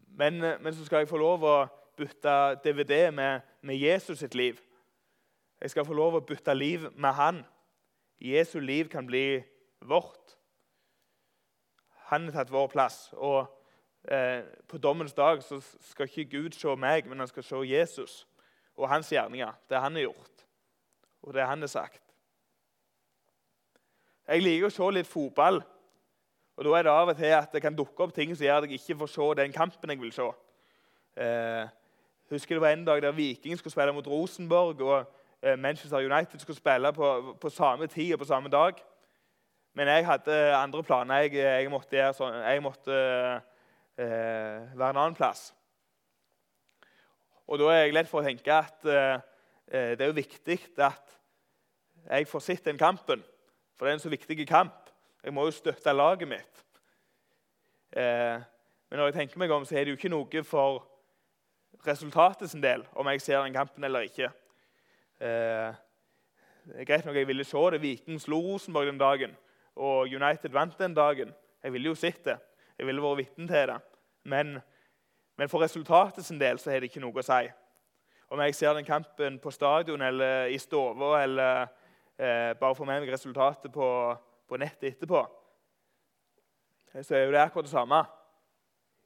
men, 0.09 0.41
men, 0.41 0.75
så 0.75 0.85
skal 0.85 1.05
jeg 1.05 1.09
få 1.09 1.21
lov 1.21 1.45
å 1.45 1.57
bytte 1.97 2.57
DVD 2.65 3.11
med, 3.13 3.41
med 3.61 3.77
Jesus 3.77 4.19
sitt 4.19 4.35
liv. 4.35 4.61
Jeg 5.61 5.71
skal 5.71 5.85
få 5.85 5.95
lov 5.95 6.17
å 6.17 6.25
bytte 6.25 6.55
liv 6.55 6.89
med 6.97 7.13
han. 7.13 7.45
Jesu 8.21 8.59
liv 8.61 8.89
kan 8.89 9.07
bli 9.07 9.43
vårt. 9.85 10.36
Han 12.11 12.29
har 12.29 12.33
tatt 12.33 12.53
vår 12.53 12.67
plass. 12.71 13.11
og 13.13 13.47
eh, 14.09 14.43
på 14.69 14.79
dommens 14.79 15.13
dag 15.13 15.43
så 15.43 15.61
skal 15.81 16.07
ikke 16.07 16.39
Gud 16.39 16.51
se 16.55 16.77
meg, 16.77 17.07
men 17.07 17.19
han 17.19 17.29
skal 17.29 17.43
se 17.43 17.63
Jesus 17.67 18.27
og 18.77 18.89
hans 18.89 19.09
gjerninger. 19.13 19.53
Det 19.69 19.81
han 19.81 19.95
har 19.95 20.03
gjort, 20.03 20.47
og 21.23 21.35
det 21.35 21.47
han 21.47 21.61
har 21.61 21.67
sagt. 21.73 22.03
Jeg 24.27 24.43
liker 24.43 24.67
å 24.67 24.75
se 24.75 24.91
litt 24.91 25.07
fotball. 25.07 25.63
Og 26.57 26.65
Da 26.65 26.79
er 26.79 26.83
det 26.83 26.93
av 26.93 27.09
og 27.09 27.17
til 27.17 27.33
at 27.37 27.53
det 27.53 27.61
kan 27.63 27.77
dukke 27.77 28.03
opp 28.03 28.15
ting 28.15 28.33
som 28.35 28.47
gjør 28.47 28.63
at 28.63 28.71
jeg 28.71 28.81
ikke 28.81 28.99
får 29.03 29.11
se 29.13 29.27
den 29.37 29.53
kampen 29.53 29.91
jeg 29.93 30.01
vil 30.01 30.13
se. 30.13 30.29
Eh, 31.17 31.69
husker 32.31 32.55
Det 32.55 32.63
var 32.63 32.73
en 32.73 32.85
dag 32.85 33.03
der 33.03 33.13
Viking 33.13 33.59
skulle 33.59 33.73
spille 33.73 33.93
mot 33.93 34.07
Rosenborg, 34.07 34.81
og 34.81 35.13
eh, 35.43 35.59
Manchester 35.59 35.99
United 35.99 36.41
skulle 36.41 36.57
spille 36.57 36.93
på, 36.93 37.37
på 37.41 37.51
samme 37.51 37.87
tid 37.87 38.13
og 38.13 38.19
på 38.19 38.25
samme 38.25 38.49
dag. 38.49 38.73
Men 39.77 39.91
jeg 39.93 40.07
hadde 40.09 40.37
andre 40.57 40.83
planer. 40.87 41.27
Jeg, 41.27 41.37
jeg 41.37 41.69
måtte, 41.69 42.09
sånn, 42.17 42.39
jeg 42.41 42.63
måtte 42.65 42.97
eh, 42.97 44.65
være 44.73 44.89
en 44.95 45.03
annen 45.03 45.17
plass. 45.19 45.51
Og 47.47 47.61
da 47.61 47.69
er 47.75 47.83
jeg 47.85 47.95
lett 47.95 48.09
for 48.09 48.23
å 48.23 48.27
tenke 48.27 48.57
at 48.57 48.89
eh, 48.89 49.21
det 49.69 50.01
er 50.01 50.09
jo 50.09 50.17
viktig 50.17 50.59
at 50.81 51.15
jeg 52.07 52.29
får 52.31 52.45
sett 52.49 52.67
den 52.71 52.81
kampen. 52.81 53.21
For 53.77 53.85
det 53.85 53.93
er 53.93 53.99
en 53.99 54.05
så 54.07 54.13
viktig 54.13 54.49
kamp. 54.49 54.89
Jeg 55.21 55.35
må 55.37 55.45
jo 55.45 55.55
støtte 55.55 55.93
laget 55.93 56.31
mitt. 56.31 56.67
Eh, 57.93 58.41
men 58.89 59.01
når 59.01 59.11
jeg 59.11 59.19
tenker 59.21 59.45
meg 59.45 59.53
om, 59.53 59.65
så 59.69 59.77
er 59.77 59.85
det 59.85 59.93
jo 59.93 60.01
ikke 60.01 60.13
noe 60.13 60.45
for 60.47 60.87
resultatet 61.87 62.49
sin 62.51 62.63
del 62.65 62.87
om 62.97 63.07
jeg 63.13 63.21
ser 63.23 63.43
den 63.45 63.55
kampen 63.55 63.85
eller 63.85 64.09
ikke. 64.09 64.33
Eh, 65.21 65.75
det 66.67 66.81
er 66.83 66.89
greit 66.89 67.05
nok 67.07 67.19
jeg 67.21 67.29
ville 67.29 67.45
se 67.47 67.65
det. 67.75 67.83
Viking 67.83 68.23
slo 68.23 68.41
Rosenborg 68.41 68.89
den 68.89 69.03
dagen, 69.03 69.37
og 69.77 70.09
United 70.09 70.53
vant 70.53 70.79
den 70.79 70.95
dagen. 70.95 71.35
Jeg 71.63 71.73
ville 71.73 71.91
jo 71.93 71.95
sett 71.95 72.25
det. 72.25 72.39
Jeg 72.79 72.87
ville 72.87 73.03
vært 73.03 73.23
vitne 73.23 73.49
til 73.49 73.71
det. 73.71 73.79
Men, 74.25 74.59
men 75.37 75.49
for 75.49 75.63
resultatet 75.63 76.25
sin 76.25 76.41
del 76.41 76.59
så 76.59 76.71
har 76.71 76.81
det 76.81 76.91
ikke 76.91 77.05
noe 77.05 77.21
å 77.21 77.25
si. 77.25 77.47
Om 78.33 78.43
jeg 78.43 78.57
ser 78.59 78.75
den 78.75 78.87
kampen 78.87 79.39
på 79.39 79.53
stadion 79.55 80.03
eller 80.03 80.51
i 80.51 80.59
stua 80.59 81.21
eller 81.23 81.69
eh, 82.19 82.53
bare 82.59 82.75
får 82.75 82.89
med 82.89 83.05
meg 83.05 83.13
resultatet 83.13 83.73
på, 83.73 83.89
på 84.49 84.59
nettet 84.59 84.97
etterpå, 84.97 85.23
så 86.97 87.15
er 87.15 87.27
jo 87.27 87.35
det 87.35 87.43
akkurat 87.43 87.69
det 87.69 87.75
samme. 87.75 88.01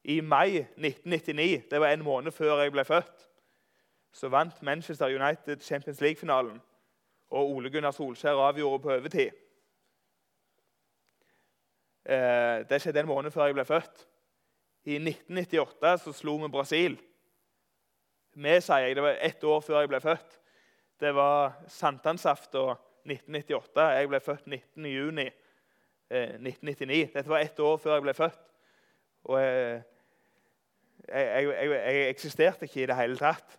I 0.05 0.21
mai 0.21 0.63
1999, 0.79 1.67
det 1.71 1.81
var 1.81 1.93
en 1.93 2.05
måned 2.05 2.33
før 2.33 2.63
jeg 2.63 2.73
ble 2.73 2.85
født, 2.85 3.27
så 4.13 4.29
vant 4.29 4.63
Manchester 4.63 5.11
United 5.13 5.61
Champions 5.61 6.01
League-finalen. 6.01 6.61
Og 7.31 7.51
Ole 7.51 7.71
Gunnar 7.71 7.93
Solskjær 7.95 8.41
avgjorde 8.49 8.83
på 8.83 8.93
overtid. 8.95 9.31
Eh, 12.11 12.67
det 12.67 12.81
skjedde 12.83 13.05
en 13.05 13.11
måned 13.11 13.31
før 13.31 13.47
jeg 13.47 13.55
ble 13.55 13.65
født. 13.69 14.07
I 14.91 14.97
1998 14.99 15.93
så 16.03 16.15
slo 16.17 16.37
vi 16.41 16.49
Brasil. 16.51 16.97
Vi, 18.35 18.55
sier 18.65 18.87
jeg. 18.87 18.97
Det 18.99 19.05
var 19.05 19.21
ett 19.21 19.45
år 19.45 19.61
før 19.63 19.81
jeg 19.81 19.91
ble 19.93 20.01
født. 20.03 20.39
Det 21.01 21.13
var 21.15 21.55
sankthansaften 21.71 22.75
1998. 23.07 23.87
Jeg 23.95 24.11
ble 24.11 24.21
født 24.25 24.51
19.6.1999. 24.51 25.29
Eh, 26.11 26.35
1999. 26.41 27.13
Dette 27.15 27.31
var 27.31 27.45
ett 27.45 27.61
år 27.63 27.79
før 27.79 27.95
jeg 27.95 28.07
ble 28.09 28.17
født. 28.19 28.43
Og 29.31 29.41
jeg, 29.41 29.83
jeg, 31.09 31.47
jeg, 31.47 31.71
jeg, 31.71 32.09
eksisterte 32.09 32.67
ikke 32.67 32.83
i 32.83 32.91
det 32.91 32.99
hele 32.99 33.21
tatt. 33.21 33.55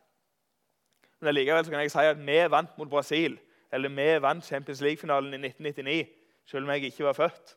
Men 1.22 1.38
likevel 1.38 1.70
kan 1.70 1.86
jeg 1.86 1.94
si 1.94 2.04
at 2.10 2.20
vi 2.20 2.38
vant 2.52 2.78
mot 2.82 2.90
Brasil. 2.90 3.40
Eller 3.72 3.96
vi 3.96 4.12
vant 4.20 4.46
Champions 4.46 4.82
League-finalen 4.84 5.38
i 5.38 5.40
1999, 5.48 6.08
selv 6.46 6.66
om 6.66 6.76
jeg 6.76 6.92
ikke 6.92 7.08
var 7.08 7.16
født. 7.16 7.56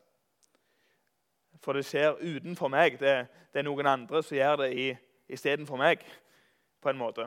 For 1.65 1.73
det 1.73 1.85
skjer 1.85 2.19
utenfor 2.21 2.69
meg. 2.69 2.99
Det, 3.01 3.13
det 3.53 3.59
er 3.59 3.65
noen 3.65 3.87
andre 3.89 4.21
som 4.23 4.37
gjør 4.37 4.59
det 4.61 4.97
istedenfor 5.33 5.81
meg. 5.81 6.05
på 6.81 6.89
en 6.89 6.97
måte. 6.97 7.23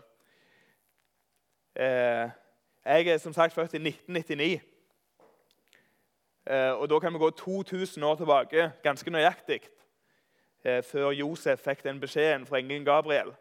Eh, 1.75 2.31
jeg 2.85 3.09
er 3.09 3.19
som 3.19 3.33
sagt 3.35 3.55
født 3.55 3.75
i 3.75 3.81
1999. 3.83 4.61
Eh, 6.47 6.73
og 6.73 6.91
Da 6.91 6.99
kan 6.99 7.13
vi 7.13 7.19
gå 7.19 7.31
2000 7.31 8.05
år 8.05 8.15
tilbake, 8.15 8.73
ganske 8.83 9.11
nøyaktig, 9.11 9.61
eh, 10.65 10.83
før 10.83 11.11
Josef 11.11 11.59
fikk 11.59 11.85
den 11.85 12.01
beskjeden 12.01 12.47
fra 12.47 12.59
engelen 12.59 12.85
Gabriel 12.85 13.35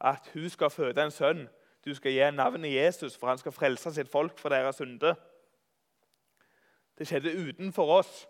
at 0.00 0.30
hun 0.34 0.48
skal 0.48 0.70
føde 0.70 1.04
en 1.04 1.10
sønn. 1.10 1.48
Du 1.84 1.94
skal 1.94 2.12
gi 2.12 2.30
navnet 2.30 2.74
Jesus, 2.74 3.16
for 3.16 3.26
han 3.26 3.38
skal 3.38 3.52
frelse 3.52 3.94
sitt 3.94 4.08
folk 4.08 4.38
fra 4.38 4.48
deres 4.48 4.76
synder. 4.76 5.14
Det 6.98 7.06
skjedde 7.06 7.48
utenfor 7.48 7.98
oss. 7.98 8.26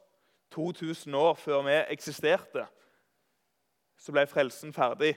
2000 0.51 1.15
år 1.15 1.35
før 1.35 1.63
vi 1.63 1.77
eksisterte, 1.93 2.67
så 3.97 4.13
ble 4.13 4.27
frelsen 4.27 4.73
ferdig. 4.73 5.17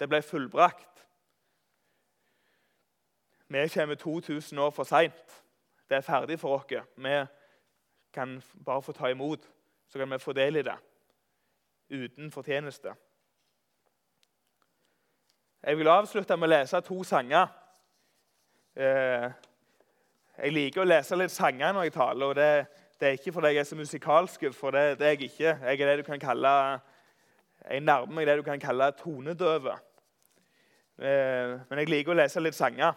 Det 0.00 0.08
ble 0.08 0.22
fullbrakt. 0.22 1.06
Vi 3.48 3.68
kommer 3.68 3.94
2000 3.94 4.58
år 4.58 4.70
for 4.70 4.84
seint. 4.84 5.42
Det 5.88 5.96
er 5.96 6.00
ferdig 6.00 6.40
for 6.40 6.58
oss. 6.58 6.64
Vi 6.96 7.24
kan 8.12 8.42
bare 8.64 8.82
få 8.82 8.92
ta 8.92 9.08
imot, 9.08 9.48
så 9.88 9.98
kan 9.98 10.10
vi 10.10 10.18
få 10.18 10.32
del 10.32 10.56
i 10.56 10.62
det 10.62 10.78
uten 11.90 12.30
fortjeneste. 12.30 12.94
Jeg 15.62 15.78
vil 15.78 15.88
avslutte 15.88 16.36
med 16.36 16.48
å 16.48 16.50
lese 16.50 16.80
to 16.80 17.04
sanger. 17.04 17.46
Eh, 18.76 19.30
jeg 20.36 20.52
liker 20.52 20.82
å 20.82 20.88
lese 20.88 21.16
litt 21.16 21.32
sanger 21.32 21.72
når 21.72 21.88
jeg 21.88 21.92
taler. 21.92 22.26
og 22.26 22.34
det 22.34 22.66
det 23.00 23.08
er 23.08 23.18
ikke 23.18 23.32
fordi 23.32 23.46
jeg 23.46 23.56
er 23.56 23.64
så 23.64 23.76
musikalsk, 23.76 24.44
for 24.52 24.70
det, 24.70 24.98
det 24.98 25.06
er 25.06 25.10
jeg 25.10 25.22
ikke. 25.22 25.58
Jeg 25.62 25.80
er 25.80 25.86
det 25.86 25.98
du 25.98 26.02
kan 26.02 26.20
kalle, 26.20 26.80
jeg 27.70 27.80
nærmer 27.80 28.14
meg 28.14 28.26
det 28.26 28.38
du 28.38 28.42
kan 28.42 28.60
kalle 28.60 28.92
tonedøve. 28.96 29.74
Eh, 30.98 31.58
men 31.68 31.78
jeg 31.78 31.88
liker 31.88 32.14
å 32.14 32.16
lese 32.16 32.40
litt 32.40 32.56
sanger. 32.56 32.96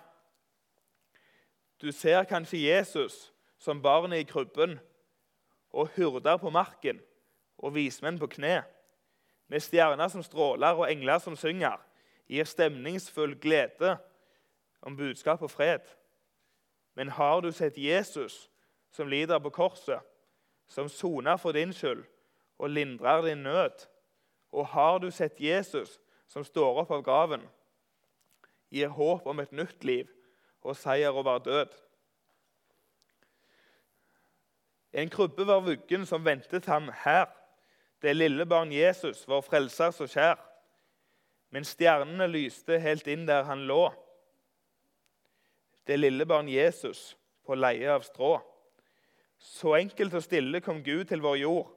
Du 1.82 1.92
ser 1.92 2.24
kanskje 2.24 2.64
Jesus 2.64 3.34
som 3.60 3.82
barnet 3.82 4.24
i 4.24 4.28
krybben 4.28 4.78
og 5.72 5.90
hyrder 5.96 6.38
på 6.38 6.50
marken 6.50 7.00
og 7.58 7.76
vismenn 7.76 8.20
på 8.20 8.28
kne. 8.28 8.62
Med 9.48 9.64
stjerner 9.64 10.08
som 10.08 10.24
stråler 10.24 10.80
og 10.80 10.88
engler 10.92 11.20
som 11.20 11.36
synger, 11.36 11.80
gir 12.30 12.46
stemningsfull 12.46 13.36
glede 13.42 13.98
om 14.82 14.96
budskap 14.96 15.42
og 15.42 15.52
fred. 15.52 15.82
Men 16.96 17.10
har 17.10 17.42
du 17.42 17.52
sett 17.52 17.78
Jesus 17.78 18.49
som 18.92 19.08
lider 19.08 19.40
på 19.40 19.50
korset, 19.50 20.00
som 20.68 20.90
soner 20.90 21.38
for 21.38 21.52
din 21.52 21.74
skyld 21.74 22.04
og 22.60 22.70
lindrer 22.70 23.22
din 23.26 23.44
nød? 23.44 23.86
Og 24.52 24.68
har 24.68 24.98
du 25.00 25.12
sett 25.12 25.42
Jesus 25.42 26.00
som 26.28 26.44
står 26.44 26.82
opp 26.84 26.92
av 26.92 27.04
graven, 27.06 27.44
gir 28.70 28.90
håp 28.94 29.28
om 29.28 29.40
et 29.40 29.52
nytt 29.52 29.84
liv 29.84 30.10
og 30.62 30.78
seier 30.78 31.14
over 31.14 31.40
død? 31.40 31.74
En 34.94 35.10
krybbe 35.10 35.46
var 35.46 35.62
vuggen 35.62 36.06
som 36.06 36.26
ventet 36.26 36.66
ham 36.66 36.90
her. 37.04 37.28
Det 38.02 38.16
lille 38.16 38.46
barn 38.46 38.72
Jesus, 38.74 39.28
vår 39.28 39.42
frelser 39.46 39.92
så 39.92 40.08
kjær. 40.10 40.40
Men 41.54 41.66
stjernene 41.66 42.28
lyste 42.30 42.80
helt 42.82 43.08
inn 43.10 43.28
der 43.28 43.44
han 43.46 43.66
lå. 43.70 43.90
Det 45.86 45.98
lille 46.00 46.26
barn 46.26 46.50
Jesus 46.50 47.16
på 47.46 47.58
leie 47.58 47.90
av 47.90 48.06
strå. 48.06 48.38
Så 49.40 49.76
enkelt 49.76 50.14
og 50.14 50.24
stille 50.24 50.62
kom 50.62 50.84
Gud 50.84 51.06
til 51.08 51.22
vår 51.24 51.36
jord. 51.36 51.72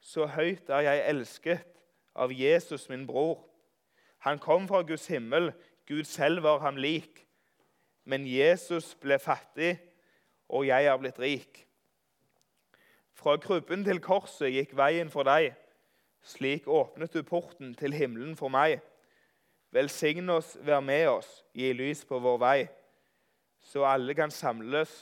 Så 0.00 0.26
høyt 0.26 0.70
er 0.72 0.86
jeg 0.86 1.04
elsket 1.10 1.66
av 2.16 2.32
Jesus, 2.32 2.88
min 2.88 3.06
bror. 3.06 3.44
Han 4.24 4.38
kom 4.38 4.68
fra 4.68 4.80
Guds 4.82 5.06
himmel, 5.06 5.52
Gud 5.86 6.04
selv 6.04 6.42
var 6.42 6.58
ham 6.64 6.76
lik. 6.76 7.26
Men 8.04 8.26
Jesus 8.26 8.94
ble 8.94 9.18
fattig, 9.18 9.76
og 10.48 10.66
jeg 10.66 10.86
er 10.86 10.96
blitt 10.96 11.18
rik. 11.20 11.62
Fra 13.12 13.36
krybben 13.36 13.84
til 13.84 14.00
korset 14.00 14.52
gikk 14.54 14.76
veien 14.78 15.10
for 15.12 15.26
deg. 15.26 15.52
Slik 16.26 16.66
åpnet 16.68 17.14
du 17.14 17.22
porten 17.22 17.74
til 17.74 17.94
himmelen 17.94 18.36
for 18.36 18.52
meg. 18.52 18.80
Velsign 19.74 20.30
oss, 20.30 20.56
vær 20.62 20.80
med 20.80 21.08
oss, 21.10 21.42
gi 21.54 21.72
lys 21.76 22.04
på 22.08 22.18
vår 22.22 22.38
vei, 22.40 22.60
så 23.60 23.84
alle 23.84 24.14
kan 24.14 24.30
samles 24.30 24.92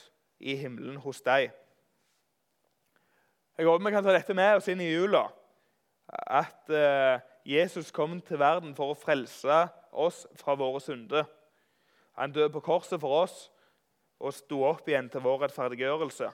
i 0.40 0.56
himmelen 0.58 0.96
hos 1.04 1.20
deg. 1.22 1.52
Jeg 3.58 3.66
håper 3.66 3.86
vi 3.86 3.90
kan 3.94 4.02
ta 4.02 4.12
dette 4.14 4.34
med 4.34 4.56
oss 4.58 4.68
inn 4.68 4.80
i 4.82 4.90
jula. 4.90 5.28
At 6.10 6.70
eh, 6.74 7.20
Jesus 7.46 7.92
kom 7.94 8.16
til 8.26 8.40
verden 8.40 8.72
for 8.74 8.90
å 8.90 8.98
frelse 8.98 9.60
oss 9.94 10.24
fra 10.40 10.56
våre 10.58 10.80
synder. 10.82 11.28
Han 12.18 12.34
døde 12.34 12.50
på 12.54 12.64
korset 12.66 12.98
for 13.02 13.22
oss 13.22 13.36
og 14.18 14.34
sto 14.34 14.64
opp 14.66 14.88
igjen 14.90 15.06
til 15.10 15.22
vår 15.22 15.44
rettferdiggjørelse. 15.44 16.32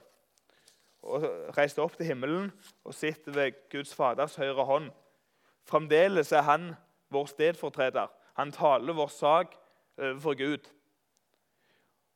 Og 1.01 1.29
reiste 1.57 1.81
opp 1.85 1.93
til 1.97 2.09
himmelen 2.09 2.49
og 2.85 2.97
sitter 2.97 3.37
ved 3.37 3.63
Guds 3.69 3.93
Faders 3.93 4.39
høyre 4.41 4.65
hånd. 4.65 4.89
Fremdeles 5.69 6.33
er 6.33 6.45
han 6.49 6.71
vår 7.13 7.29
stedfortreder. 7.35 8.09
Han 8.39 8.53
taler 8.55 8.97
vår 8.97 9.13
sak 9.13 9.57
overfor 9.99 10.37
Gud. 10.41 10.69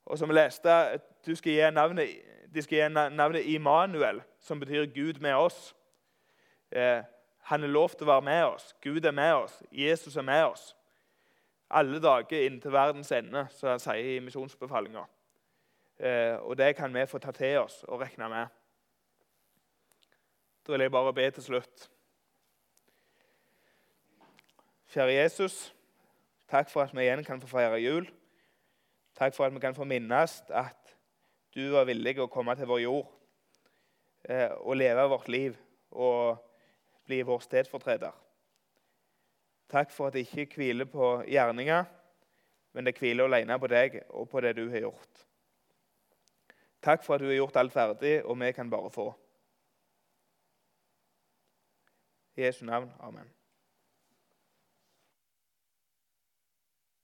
Og 0.06 0.18
som 0.18 0.30
vi 0.30 0.38
leste, 0.38 0.74
du 1.26 1.36
skal 1.38 1.52
gi 1.52 1.74
navnet, 1.74 2.22
de 2.56 2.64
skal 2.64 2.78
gi 2.78 3.10
navnet 3.16 3.46
Immanuel 3.52 4.22
som 4.40 4.60
betyr 4.60 4.86
Gud 4.94 5.20
med 5.22 5.36
oss. 5.36 5.76
Eh, 6.72 7.04
han 7.46 7.64
er 7.64 7.68
lov 7.68 7.90
til 7.94 8.08
å 8.08 8.14
være 8.14 8.26
med 8.26 8.44
oss. 8.56 8.72
Gud 8.82 9.06
er 9.06 9.14
med 9.14 9.34
oss. 9.34 9.60
Jesus 9.72 10.16
er 10.16 10.26
med 10.26 10.46
oss. 10.48 10.76
Alle 11.70 12.00
dager 12.02 12.46
inntil 12.46 12.74
verdens 12.74 13.12
ende, 13.12 13.48
som 13.54 13.70
han 13.70 13.82
sier 13.82 14.16
i 14.16 14.22
misjonsbefalinga. 14.24 15.04
Eh, 16.00 16.38
og 16.42 16.58
det 16.58 16.76
kan 16.78 16.94
vi 16.94 17.06
få 17.06 17.20
ta 17.22 17.32
til 17.36 17.60
oss 17.60 17.84
og 17.88 18.02
regne 18.02 18.30
med. 18.30 18.48
Da 20.66 20.72
vil 20.72 20.82
jeg 20.82 20.92
bare 20.92 21.14
be 21.14 21.30
til 21.32 21.44
slutt. 21.44 21.90
Kjære 24.96 25.14
Jesus, 25.14 25.76
takk 26.50 26.70
for 26.72 26.82
at 26.82 26.94
vi 26.96 27.04
igjen 27.04 27.24
kan 27.24 27.42
få 27.42 27.48
feire 27.52 27.82
jul. 27.84 28.08
Takk 29.16 29.36
for 29.36 29.46
at 29.46 29.54
vi 29.54 29.60
kan 29.60 29.76
få 29.76 29.84
minnes 29.84 30.42
at 30.50 30.95
du 31.56 31.70
var 31.72 31.88
villig 31.88 32.18
å 32.20 32.30
komme 32.32 32.56
til 32.60 32.68
vår 32.70 32.84
jord 32.84 33.16
Eh, 34.30 34.52
og 34.66 34.78
leve 34.78 35.10
vårt 35.10 35.28
liv 35.30 35.58
og 35.92 36.40
bli 37.06 37.22
vår 37.22 37.44
stedfortreder. 37.46 38.16
Takk 39.70 39.94
for 39.94 40.10
at 40.10 40.18
det 40.18 40.26
ikke 40.26 40.58
hviler 40.58 40.90
på 40.90 41.20
gjerninger, 41.30 41.86
men 42.74 42.88
det 42.88 42.96
hviler 42.98 43.30
alene 43.30 43.60
på 43.62 43.70
deg 43.70 44.00
og 44.10 44.30
på 44.30 44.42
det 44.42 44.56
du 44.58 44.66
har 44.74 44.88
gjort. 44.88 45.26
Takk 46.82 47.06
for 47.06 47.16
at 47.16 47.22
du 47.22 47.30
har 47.30 47.38
gjort 47.38 47.62
alt 47.62 47.74
ferdig, 47.74 48.18
og 48.26 48.38
vi 48.42 48.52
kan 48.54 48.70
bare 48.70 48.94
få. 48.94 49.08
I 52.36 52.50
Jesu 52.50 52.66
navn. 52.66 52.92
Amen. 53.00 53.35